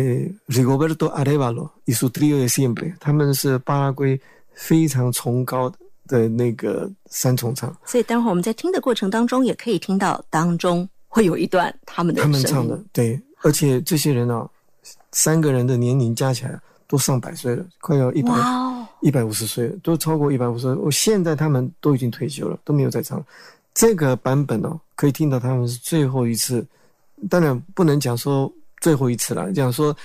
[0.46, 4.20] Rigoberto Arevalo y su Trio de siempre，他们是巴拉圭
[4.54, 5.68] 非常崇高
[6.06, 10.88] 的那个三重唱，所以待会儿我们在听的过程当中也可以听到当中。
[11.08, 14.48] 会有一段他们的他们唱的对，而且这些人啊，
[15.12, 18.32] 三个人的年龄加起来都上百岁了，快要一百
[19.00, 20.72] 一百五十岁了，都超过一百五十。
[20.74, 23.24] 我现在他们都已经退休了，都没有再唱
[23.74, 24.78] 这个版本哦。
[24.94, 26.66] 可以听到他们是最后一次，
[27.30, 29.96] 当然不能讲说最后一次了，讲说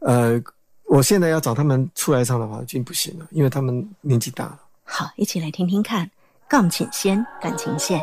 [0.00, 0.40] 呃，
[0.84, 4.60] 我现在要找他们出来唱的话，已经不行了，因为他们年纪大了。
[4.84, 6.10] 好，一起来听听看，
[6.48, 8.00] 钢琴线，感情线。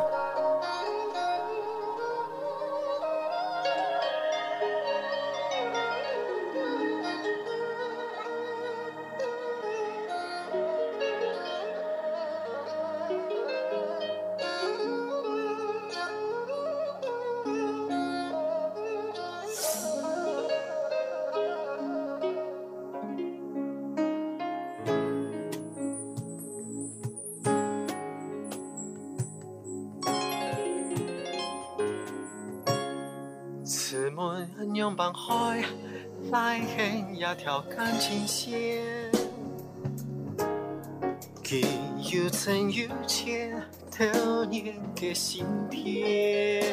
[45.19, 46.63] 心田。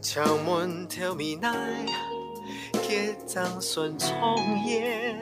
[0.00, 1.54] 敲门挑米奶，
[2.88, 4.08] 给张顺重
[4.66, 5.20] 演，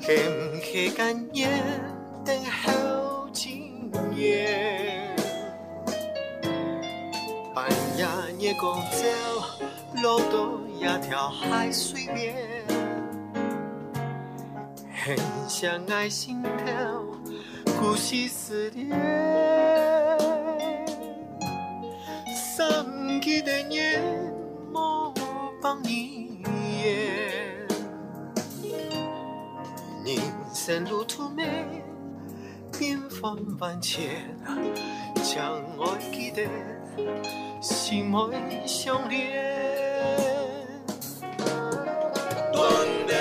[0.00, 0.16] 很
[0.60, 1.48] 很感念，
[2.24, 5.16] 等候经验。
[7.54, 8.04] 半夜
[8.40, 10.64] 夜光照，路灯。
[10.86, 12.34] 那条海水边，
[14.92, 15.16] 很
[15.48, 17.03] 想爱心跳，
[17.84, 18.88] 呼吸思念。
[22.56, 24.02] 上去的年，
[24.72, 25.12] 莫
[25.60, 26.42] 帮你
[26.82, 27.68] 演。
[30.02, 30.16] 人
[30.54, 31.44] 生路途漫，
[32.78, 34.34] 变幻万千，
[35.22, 36.48] 将爱记得，
[37.60, 39.74] 心爱相连。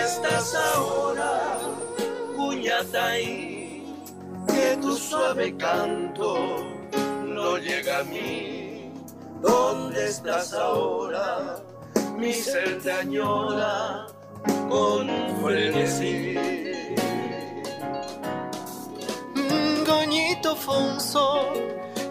[0.05, 1.32] estás ahora,
[2.93, 3.62] ahí, Que
[4.83, 6.37] tu suave canto
[7.24, 8.93] no llega a mí.
[9.41, 11.62] ¿Dónde estás ahora?
[12.16, 14.07] Mi ser te añora
[14.68, 15.09] con
[15.41, 16.35] frenesí.
[19.87, 21.53] Goñito fonso,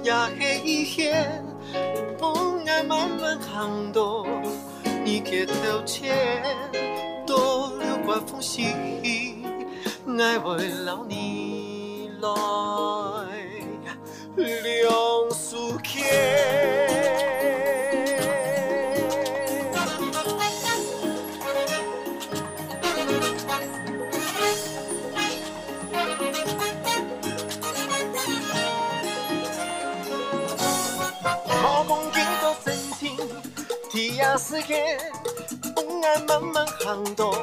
[0.04, 1.12] ya que dije,
[2.18, 4.26] ponga manejando,
[5.04, 5.54] ni que te
[8.08, 9.44] 刮风细雨，
[10.18, 11.41] 爱为了你
[12.23, 12.31] 来。
[14.37, 16.03] 梁思谦。
[33.91, 34.97] 天是黑，
[35.75, 37.35] 东岸慢慢航动，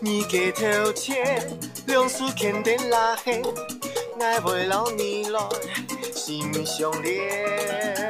[0.00, 3.42] 你给头前，两手牵得拉黑，
[4.19, 5.39] 爱为了你来
[6.13, 8.09] 心相连。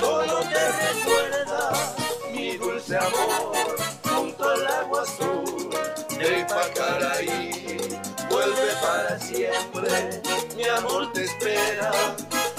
[0.00, 1.94] Todo te recuerda
[2.32, 5.70] mi dulce amor junto al agua azul
[6.18, 7.98] del Pacaraí.
[8.30, 10.22] Vuelve para siempre,
[10.56, 11.92] mi amor te espera,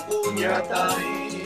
[0.08, 1.37] Puñataí.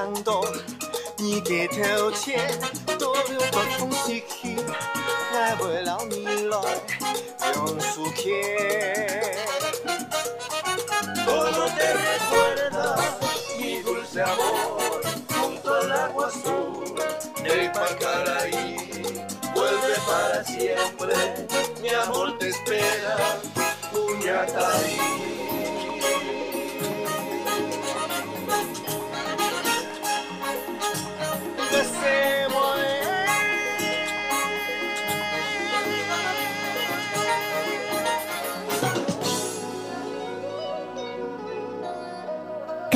[0.00, 0.42] 慢慢行动，
[1.18, 2.58] 你给头前
[2.98, 4.24] 多留个空隙，
[5.34, 6.56] 爱袂了你来
[7.54, 8.69] 用书签。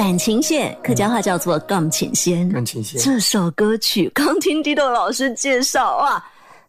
[0.05, 2.46] 感情线，客家话叫做《钢琴线》。
[2.52, 6.22] 钢琴线这首歌曲，刚听地豆老师介绍哇，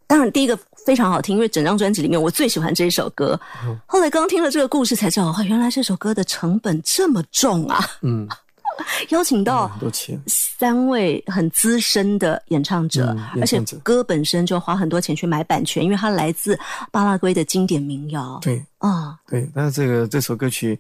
[0.08, 3.38] 当然第一个非常好听，因为整张专辑里面我最喜欢这一首歌。
[3.86, 7.86] 后来刚听了这个故事才知道，哇，原来这首歌的成本这么重啊！
[8.04, 8.26] 嗯，
[9.12, 16.58] 邀请到很多钱，三位很资深的演唱者，而且歌本身就花很多钱去买版权，因为它来自
[16.90, 18.40] 巴拉圭的经典民谣。
[18.42, 20.80] 对啊，对，那这个这首歌曲。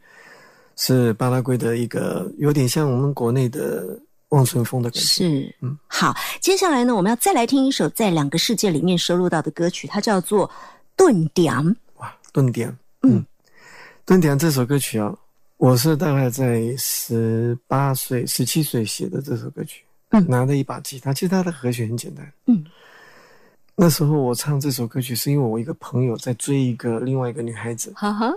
[0.75, 3.97] 是巴拉圭的一个，有点像我们国内的
[4.29, 5.07] 望春风的感觉。
[5.07, 10.47] 是，嗯，好，接下来呢，我们要再来听一首在两个世界里面收录到的歌曲，它叫做
[10.97, 11.53] 《顿点》。
[11.97, 13.25] 哇，顿点，嗯，
[14.05, 15.15] 顿点这首歌曲啊，
[15.57, 19.81] 我是大概在十八岁、十七岁写的这首歌曲。
[20.09, 22.29] 嗯，拿着一把吉他，其实它的和弦很简单。
[22.47, 22.65] 嗯，
[23.75, 27.93] 那时候我唱这首歌曲，是因为我一个朋友在追一个另外一个女孩子。
[27.95, 28.29] 哈哈。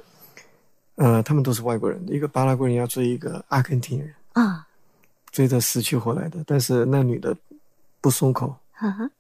[1.01, 4.67] 呃，他们都是外国人，一个巴拉圭人要追一个阿根廷人啊，
[5.31, 7.37] 追得死去活来的，但是那女的
[8.01, 8.53] 不松口，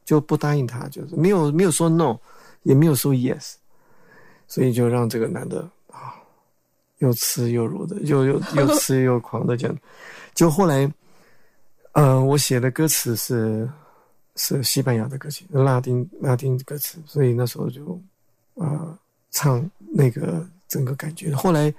[0.05, 2.18] 就不答应他，就是没有没有说 no，
[2.64, 3.55] 也没有说 yes，
[4.49, 6.18] 所以就让这个男的啊，
[6.99, 9.79] 又吃又辱的，又又 又吃又狂的这样，
[10.35, 10.93] 就后来，
[11.93, 13.70] 呃，我写的歌词是
[14.35, 18.03] 是西班牙的歌曲，拉丁拉丁歌词，所以那时候就
[18.57, 18.99] 啊
[19.31, 20.45] 唱那个。
[20.69, 21.35] 整个感觉。
[21.35, 21.73] 后来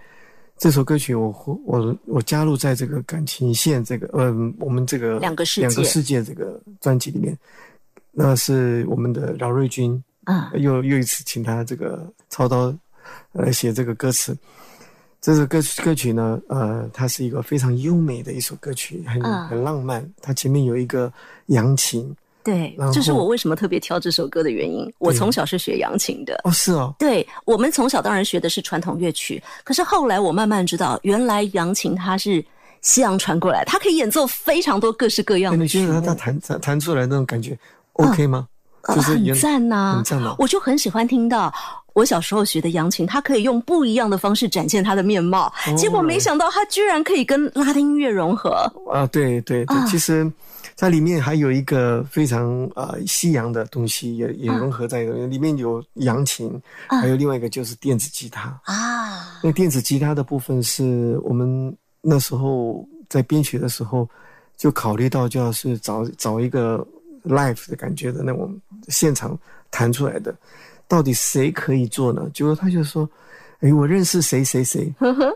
[0.57, 1.33] 这首歌曲，我
[1.65, 4.25] 我我加入在这个感情线这个呃，
[4.59, 7.37] 我们这个两个世界两个世界这个专辑里面，
[8.11, 12.75] 那是我们的饶瑞军啊，又又一次请他这个操刀
[13.31, 14.37] 来写这个歌词。
[15.21, 20.05] 这首歌歌曲呢，呃，它是一个非常优美的一首歌曲，很很浪漫。
[20.21, 21.11] 它前面有一个
[21.47, 22.15] 扬琴。
[22.43, 24.91] 对，这是我为什么特别挑这首歌的原因。
[24.97, 26.95] 我从小是学扬琴的哦，是哦。
[26.97, 32.43] 对，我们从小当然学的是传统乐曲，可是后来我慢慢知道，原来扬琴它是
[32.81, 35.63] 西洋传过来，它可以演奏非常多各式各样的。
[35.63, 37.57] 你觉得它弹弹弹出来那种感觉
[37.93, 38.47] OK 吗？
[38.87, 40.35] 就是很赞呐，很赞呐。
[40.39, 41.53] 我就很喜欢听到
[41.93, 45.51] 我小时候学的扬琴，它可以用不一样的方式展现它的面貌。
[45.77, 49.05] 结果没想到它居然可以跟拉丁音乐融合啊！
[49.07, 50.31] 对对对，其实。
[50.81, 56.49] 它里面还有一个非常呃西洋的东西，也也融合在里里面有扬琴，
[56.87, 59.41] 还有另外一个就是电子吉他啊。
[59.43, 64.07] 那电子吉他的部分是我们那时候在编曲的时候
[64.55, 66.87] 就考虑到，就要是找找一个
[67.23, 69.37] live 的感觉的那种现场
[69.71, 70.35] 弹出来的，
[70.87, 72.29] 到底谁可以做呢？
[72.33, 73.09] 结果他就说。
[73.61, 74.89] 哎，我认识谁谁谁，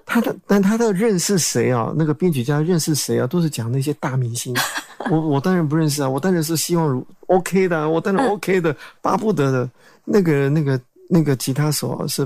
[0.05, 1.93] 他的但他的认识谁啊？
[1.93, 3.27] 那个编曲家认识谁啊？
[3.27, 4.55] 都是讲那些大明星，
[5.11, 6.09] 我我当然不认识啊！
[6.09, 9.69] 我当然是希望如 OK 的，我当然 OK 的，巴不得的。
[10.05, 10.79] 那个那个
[11.09, 12.25] 那个吉他手啊，是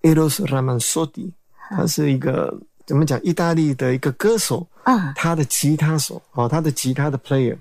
[0.00, 1.30] Eros Ramazzotti，
[1.68, 3.22] 他是一个怎么讲？
[3.22, 7.54] 意大利的一个歌手啊，他的吉他手哦，他的吉他的 player，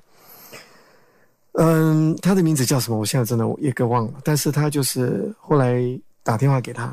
[1.62, 2.98] 嗯，他的名字叫什么？
[2.98, 4.14] 我现在真的也给忘了。
[4.24, 5.82] 但是他就是后来
[6.24, 6.84] 打电话给他，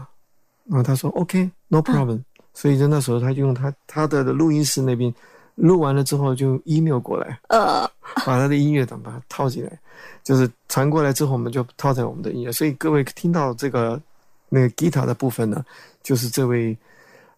[0.65, 2.21] 然后他说 OK，no problem。
[2.53, 5.15] 所以就那时候他就用他他的录音室那边
[5.55, 7.89] 录完了之后就 email 过来，呃，
[8.25, 9.79] 把他的音乐档把它套进来，
[10.25, 12.51] 就是传过来之后我们就套在我们的音乐。
[12.51, 14.01] 所以各位听到这个
[14.49, 15.65] 那个吉他的部分呢，
[16.03, 16.77] 就是这位。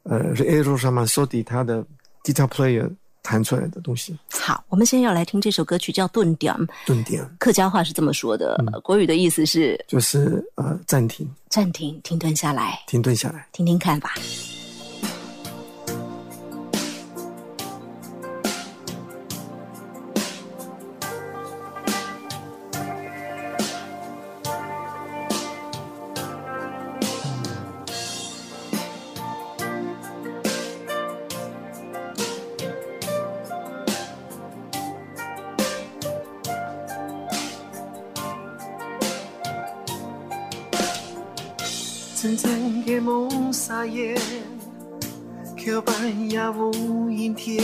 [0.04, 1.84] 呃，是 A 路上嘛，说底他的
[2.24, 2.90] guitar player
[3.28, 4.16] 弹出来的东西。
[4.30, 6.54] 好，我们现在要来听这首歌曲，叫《顿点》。
[6.86, 14.14] 顿点，客家话是这么说的，国语的意思是就是呃暂停，暂停，停顿下来，停顿下来，听听看吧。
[45.58, 47.62] 桥畔也无阴天，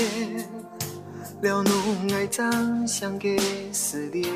[1.40, 1.72] 了侬
[2.12, 3.38] 爱长相的
[3.72, 4.28] 思念。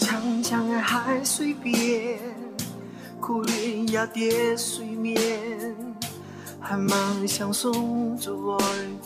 [0.00, 2.18] 长长的海水边，
[3.20, 5.20] 苦恋也跌水面，
[6.58, 8.58] 寒芒相送着我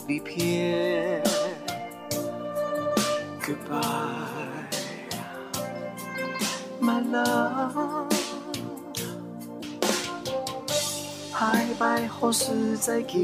[0.07, 1.21] 离别。
[3.41, 4.39] Goodbye。
[6.81, 8.08] My love，
[11.39, 13.23] 拜拜，何时再见？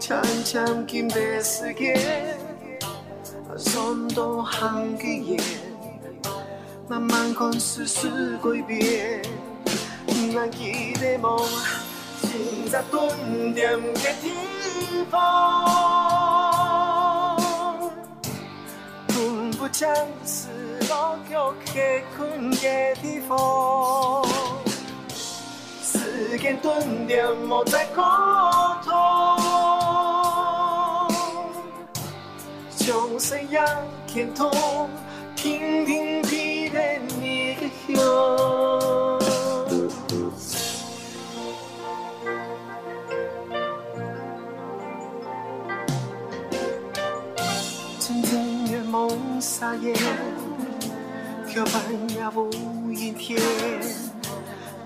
[0.00, 1.94] 长长今的世界，
[3.56, 5.38] 山多行的夜，
[6.88, 9.22] 慢慢看世事改变。
[10.34, 11.38] 难记的梦，
[12.20, 12.30] 现
[12.68, 14.32] 在顿点的地
[15.08, 15.18] 方，
[19.06, 19.86] 分不清
[20.24, 20.48] 是。
[20.88, 24.24] 老脚结困的地方，
[26.36, 28.02] 时间顿点莫再沟
[28.84, 28.92] 通，
[32.76, 33.58] 将谁也
[34.06, 34.50] 牵动，
[35.34, 36.78] 频频彼的
[37.18, 39.18] 你的胸。
[47.98, 49.94] 真正的梦撒野。
[51.48, 51.80] 桥畔
[52.10, 53.40] 也无阴天，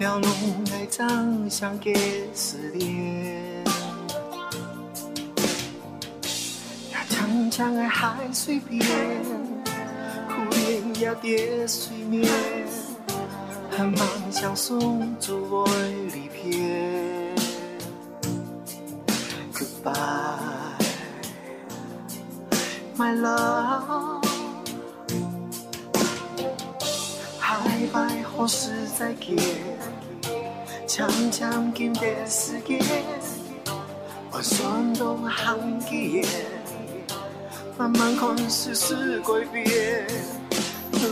[0.00, 0.30] 了侬
[0.72, 1.94] 爱长相的
[2.32, 3.62] 思念。
[6.90, 8.80] 呀，长长的海水边，
[10.26, 12.26] 苦恋也在水面，
[13.70, 15.72] 寒芒相送，阻碍
[16.14, 17.34] 离别。
[19.52, 19.98] Goodbye,
[22.96, 24.18] my love.
[27.38, 29.36] 拜拜，何时再见？
[30.86, 32.80] 长长今的世界，
[34.32, 36.24] 我算东行几夜，
[37.76, 40.06] 慢慢看世事改变。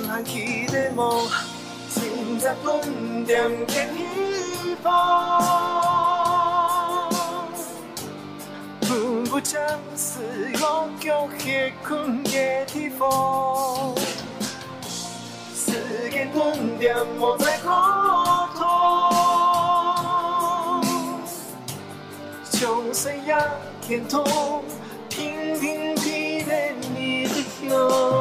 [0.07, 1.29] 难记的梦，
[1.91, 2.03] 现
[2.41, 5.43] 在顿点的地方，
[8.81, 9.61] 分不清
[9.95, 13.95] 是永久还困的地方。
[16.39, 17.69] 时间顿点莫再沟
[18.55, 18.63] 通，
[22.51, 23.35] 将谁也
[23.83, 24.63] 牵动，
[25.09, 28.18] 频频提点你的胸。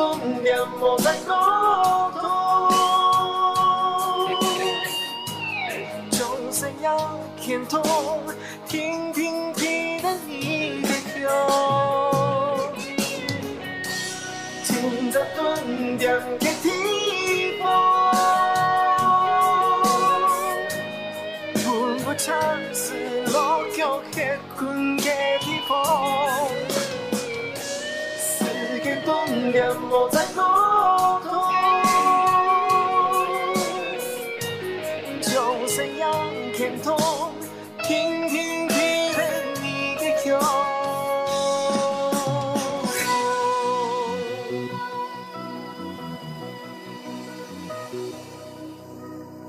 [0.00, 1.34] 终点莫再沟
[2.18, 2.24] 通，
[6.10, 6.18] 人
[6.50, 6.88] 生有
[7.38, 7.82] 欠通，
[8.66, 10.88] 听听记得你别
[11.20, 11.28] 走，
[14.64, 14.72] 记
[15.10, 17.62] 得终点的地方，
[21.56, 21.62] 不
[22.02, 22.34] 不尝
[22.72, 26.19] 试落脚的困的地方。
[29.50, 30.42] 念无再沟
[31.24, 31.30] 通，
[35.20, 36.08] 将信仰
[36.54, 36.96] 牵通，
[37.82, 38.74] 轻轻体
[39.16, 39.20] 认
[39.60, 40.38] 你的胸。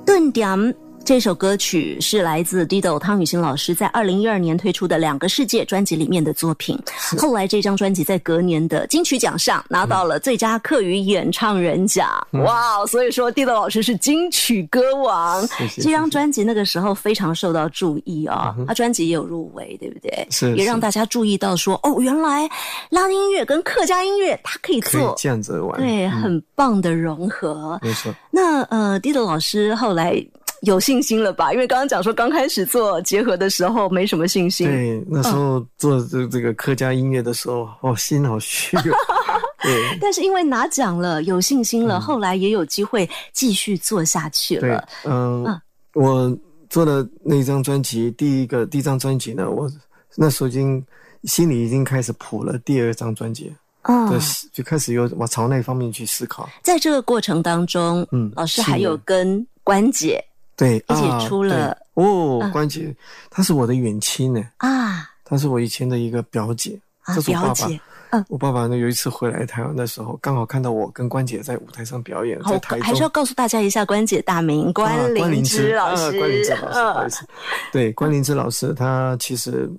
[0.04, 0.76] 顿点。
[1.12, 6.80] 这首歌曲是来自 Dido 汤雨欣老师在二零一二年推出的《两个世界》专辑里面的作品。
[7.20, 12.08] 后来这张专辑在隔年的金曲奖上拿到了最佳客语演唱人奖。
[12.46, 15.46] 哇，所以说 Dido 老师是金曲歌王。
[15.76, 20.26] 这张专辑那个时候非常受到注意啊，他专辑也有入围，对不对？
[20.30, 22.50] 是，也让大家注意到说，哦，原来
[22.90, 27.78] 拉丁音乐跟客家音乐它可以做这样子玩，对，很棒的融合。
[27.82, 28.16] 没错。
[28.32, 30.26] 那呃，Dido 老师后来。
[30.62, 31.52] 有信心了吧？
[31.52, 34.68] 因为刚刚讲说刚开始做结合的时候没什么信心。
[34.68, 38.78] 对，那时候做这这个客家音乐的时候，哦，心好虚。
[39.64, 39.98] 对。
[40.00, 44.88] 但是因为拿奖了，有信心了，后来也有机会继续做下去了。
[45.04, 45.60] 嗯，
[45.94, 46.38] 我
[46.70, 49.68] 做的那张专辑，第一个第一张专辑呢，我
[50.16, 50.84] 那时候已经
[51.24, 53.52] 心里已经开始谱了第二张专辑。
[53.86, 54.16] 哦。
[54.54, 56.48] 就开始有往朝那方面去思考。
[56.62, 60.24] 在这个过程当中，嗯，老师还有跟关姐。
[60.56, 62.96] 对，一起出了哦，关姐，
[63.30, 67.68] 她是我的远亲呢啊，她是我以前的一个表姐，这是我爸爸。
[68.14, 77.26] 嗯，我爸爸呢有一次回来台湾的时候，刚好看到我跟关姐在舞台上表演，在台还是要告诉大家一下关姐大名关灵芝老师，关灵芝老师，不好意思，
[77.72, 79.70] 对，关灵芝老师，他其实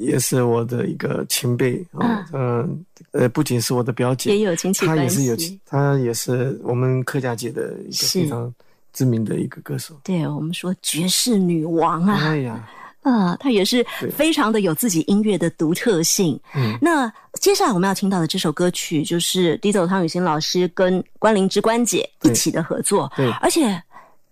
[0.00, 8.52] 也是我的一个前辈啊，嗯呃，不仅是我的表姐，也有亲戚关系，他也是有，他也是我们客家界的一个非常。
[8.96, 12.66] 知名的一个歌手，对我们说爵士女王啊，哎呀，
[13.04, 16.40] 啊，她也是非常的有自己音乐的独特性。
[16.54, 23.78] 嗯，那接下来我们要听到的这首歌曲，就是 Dido 汤雨欣老师跟关灵芝关姐一起的合作，对，而且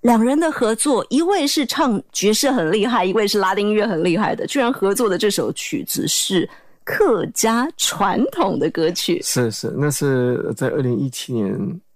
[0.00, 6.48] 两人的合作，一位是唱爵士很厉害，一位是拉丁音乐很厉害的，居然合作的这首曲子是
[6.84, 11.54] 客家传统的歌曲，是是，那是在二零一七年，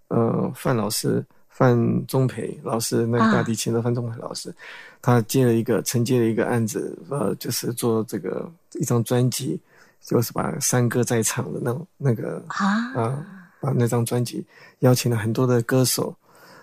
[0.08, 1.24] 呃，范老师。
[1.58, 4.54] 范宗培老师，那个大提琴的范宗培老师，
[5.02, 9.60] 他接了一个承接了一个案子，呃，就是做这个一张专辑，
[10.00, 13.26] 就是把山歌在唱的那种那个啊啊，
[13.58, 14.46] 把那张专辑
[14.78, 16.14] 邀请了很多的歌手。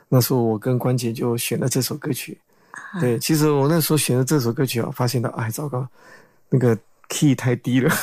[0.07, 2.39] 那时候我跟关杰就选了这首歌曲。
[3.01, 5.85] 对，其实我那时候选的这首歌曲啊，发现到哎糟糕，
[6.47, 6.77] 那个
[7.09, 7.93] key 太低了，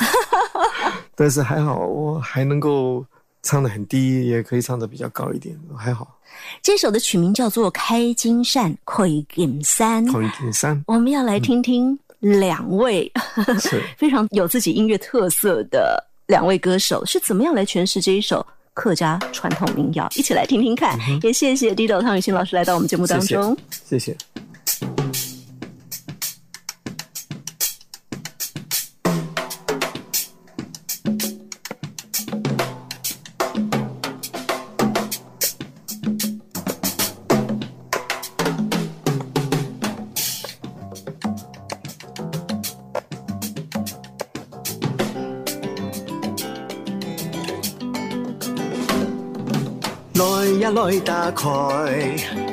[1.15, 3.03] 但是还好我还能够
[3.43, 6.17] 唱的很低，也可以唱的比较高一点，还好。
[6.61, 10.83] 这首的曲名叫做《开金扇》，开金山，开金山。
[10.87, 13.11] 我们要来听听两位
[13.97, 20.97] 非常有自己音乐特色的两位歌手是怎么样来诠释这一首客家传统民谣，一起来听听看。
[21.21, 24.17] 也谢谢 Dido 汤雨欣老师来到我们节目当中，谢谢。
[50.85, 51.47] 来打开，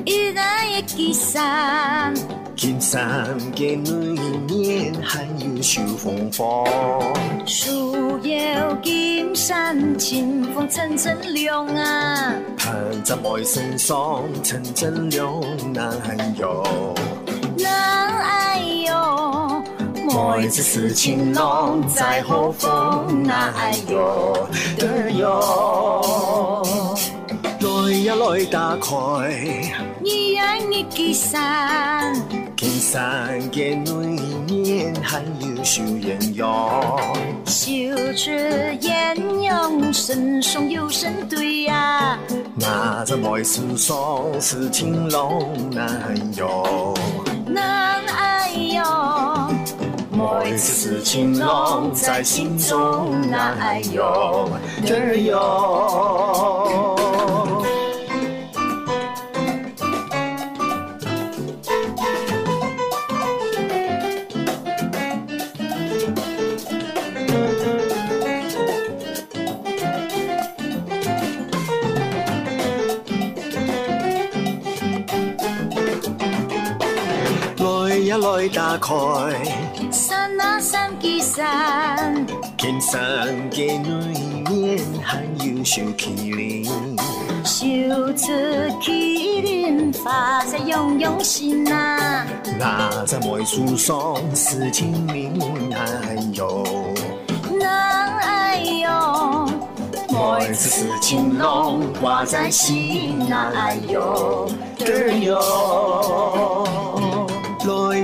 [0.04, 2.14] 一来一支伞，
[2.54, 6.64] 金山嘅里面还有秋风风，
[7.44, 12.72] 树叶金山清风阵阵凉啊，攀
[13.02, 15.40] 在我身上阵阵凉
[15.72, 15.92] 难
[16.38, 16.94] 哟，
[17.58, 19.60] 难哎哟，
[20.06, 26.62] 每次事情拢在何方难哎哟的哟。
[28.10, 29.30] 来呀来打开，
[30.02, 32.12] 一样一支伞，
[32.56, 36.48] 金山嘅里面还有秀艳阳，
[37.46, 37.72] 秀
[38.16, 38.32] 出
[38.80, 42.18] 艳阳身上有神对呀，
[42.56, 43.96] 那在我身上
[44.40, 45.40] 是情郎
[45.70, 46.92] 难哟，
[47.46, 49.48] 难哎哟，
[50.10, 54.48] 每次是情郎在心中难哎哟，
[54.84, 55.16] 的
[78.30, 78.48] 开。
[78.48, 78.94] 打开，
[79.90, 82.26] 山啊山，几山，
[82.56, 83.00] 金山
[83.50, 86.64] 嘅里面含有小麒麟，
[87.44, 88.32] 绣出
[88.80, 92.24] 麒麟发在永永心呐。
[92.58, 95.38] 那在梅树上是清明，
[95.74, 96.64] 哎呦，
[97.58, 99.48] 那哎哟，
[100.08, 104.48] 梅子是青龙挂在心呐，哎哟，
[104.80, 105.36] 哎呦，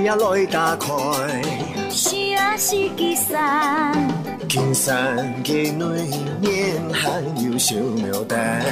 [0.07, 0.87] 呀来打开。
[1.89, 3.91] 是啊是金山，
[4.47, 8.63] 金山嘅里面含有小牡丹，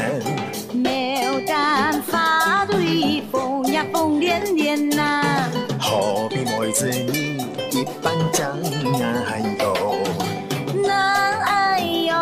[0.74, 8.58] 牡丹花蕊风呀风连连呐，何必梅子你一般讲
[9.28, 9.98] 哎呦，
[10.88, 10.94] 那
[11.42, 12.14] 哎呦，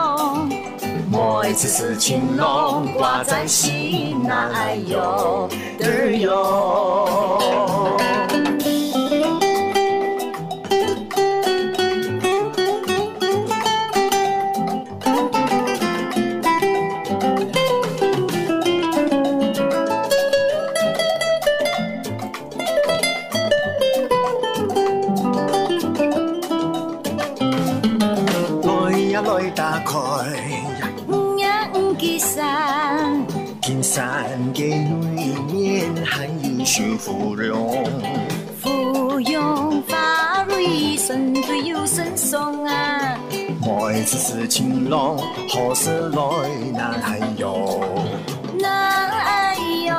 [1.11, 5.47] 梅子是青龙挂在心呐，哎呦，
[5.81, 5.85] 哎
[44.93, 45.17] 是青龙，
[45.49, 46.19] 何时来？
[46.71, 47.81] 那哎呦，
[48.59, 48.69] 那
[49.23, 49.95] 哎呦，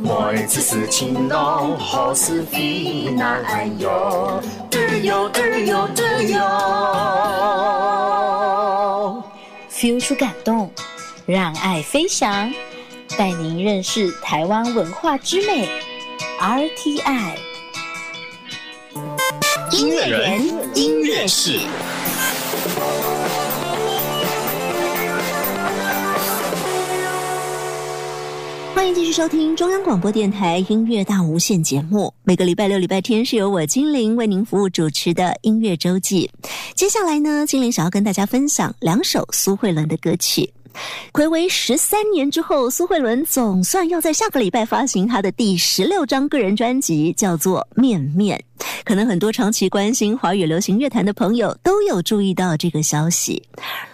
[0.00, 3.08] 梅子是青龙，何时飞？
[3.16, 6.42] 那哎呦，嘚哟嘚哟嘚哟
[9.70, 10.68] ，feel 出感动，
[11.24, 12.52] 让爱飞翔。
[13.16, 15.68] 带您认识台湾文化之美
[16.40, 17.36] ，RTI
[19.70, 20.42] 音乐人
[20.74, 21.60] 音乐室。
[28.76, 32.12] 欢迎继续收听中央广播电台音乐大无限节目。
[32.24, 36.30] 每个礼拜六、礼拜天是由我精灵为您服务主持的音乐周记。
[36.74, 40.52] 接下来呢，精灵想要跟大家分享两首苏慧伦的歌曲。
[41.10, 48.38] 暌违十三年之后，苏慧伦总算要在下个礼拜发行她的第十六张个人专辑，叫做《面面》。
[48.84, 53.42] 可能很多长期关心华语流行乐坛的朋友都有注意到这个消息。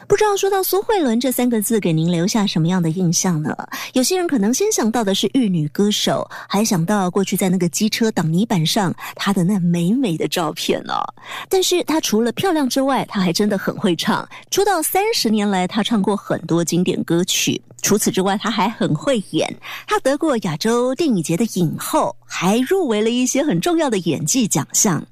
[0.08, 3.56] 不知道说到苏慧伦这三个字，给您留下什么样的印象呢？
[3.94, 10.94] 有些人可能先想到的是玉女歌手，还想到过去在那个机车挡泥板上她的那美美的照片呢。
[11.48, 14.28] 但是她除了漂亮之外，她还真的很会唱。
[14.50, 17.60] 出道三十年来，她唱过很多经典歌曲。
[17.80, 19.52] 除此之外，她还很会演。
[19.86, 25.04] 她得过亚洲电影节的影后，还入围了一些很重要的演技奖项。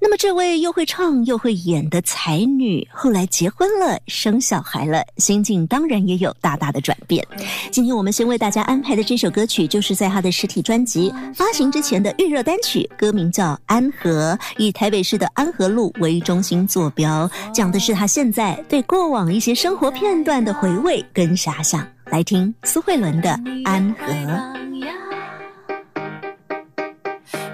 [0.00, 7.22] 那么，这位又会唱又会演的才女，后来结婚了，生小孩了，心境当然也有大大的转变。
[7.70, 21.86] 今天我们先为大家安排的这首歌曲，就是在他的实体专辑发行之前的预热单曲，歌名叫《安和》，以台北市的安和路为中心坐标，讲的是他现在对过往一些生活片段的回味跟遐想。
[22.06, 23.28] 来听苏慧伦的
[23.66, 24.06] 《安和》。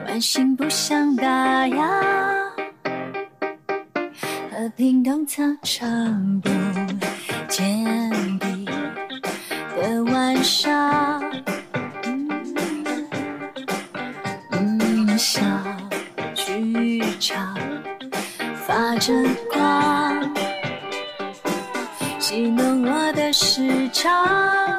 [0.05, 1.77] 关心不想打烊，
[4.53, 6.49] 和平东操场不
[7.49, 8.65] 见底
[9.77, 11.23] 的晚上，
[15.17, 15.41] 小
[16.35, 17.57] 剧场
[18.67, 19.13] 发着
[19.51, 20.35] 光。
[22.19, 24.79] 戏弄我的时差，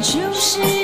[0.00, 0.77] 就是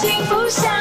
[0.00, 0.77] 幸福下。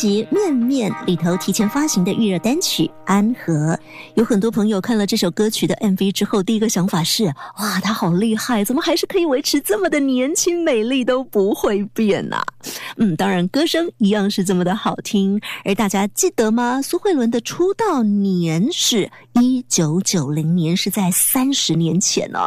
[0.00, 0.24] 辑
[1.04, 3.74] 《》里头提前发行的预热单曲《安和》，
[4.14, 7.26] 有很多朋友看了这首歌曲的 MV 之后，第一个想法是：
[7.58, 12.42] 哇，他好厉害，怎么还是可以维持这么的年轻美丽，都不会变呐？
[12.96, 15.40] 嗯，当然，歌声一样是这么的好听。
[15.64, 16.82] 而大家记得吗？
[16.82, 22.38] 苏慧伦的出道年是一九九零年，是在三十年前呢。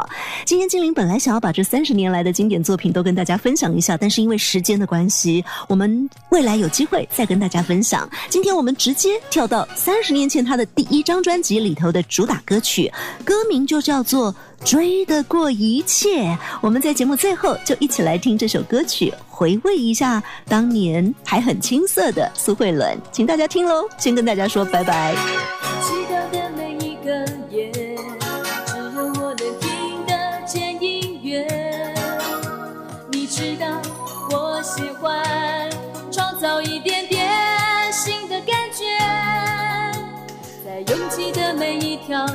[0.46, 8.08] 今天精灵本来想要把这三十年来的经典作品都跟大家分享一下，但是因为时间的关系，我们未来有机会再跟大家分享。
[8.30, 12.92] 今今天我们直接跳到三十年前他的第一张专辑里头的主打歌曲，
[13.24, 14.36] 歌名就叫做。
[14.66, 23.88] 追得过一切，我们在节目最后就一起来听这首歌曲，回味一下当年还很青涩的苏慧伦，请大家听喽。
[23.98, 25.16] 先跟大家说拜拜。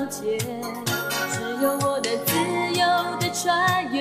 [0.09, 1.49] 界，只。
[1.61, 2.35] 有我的自
[2.73, 2.87] 由
[3.19, 3.98] 的穿越，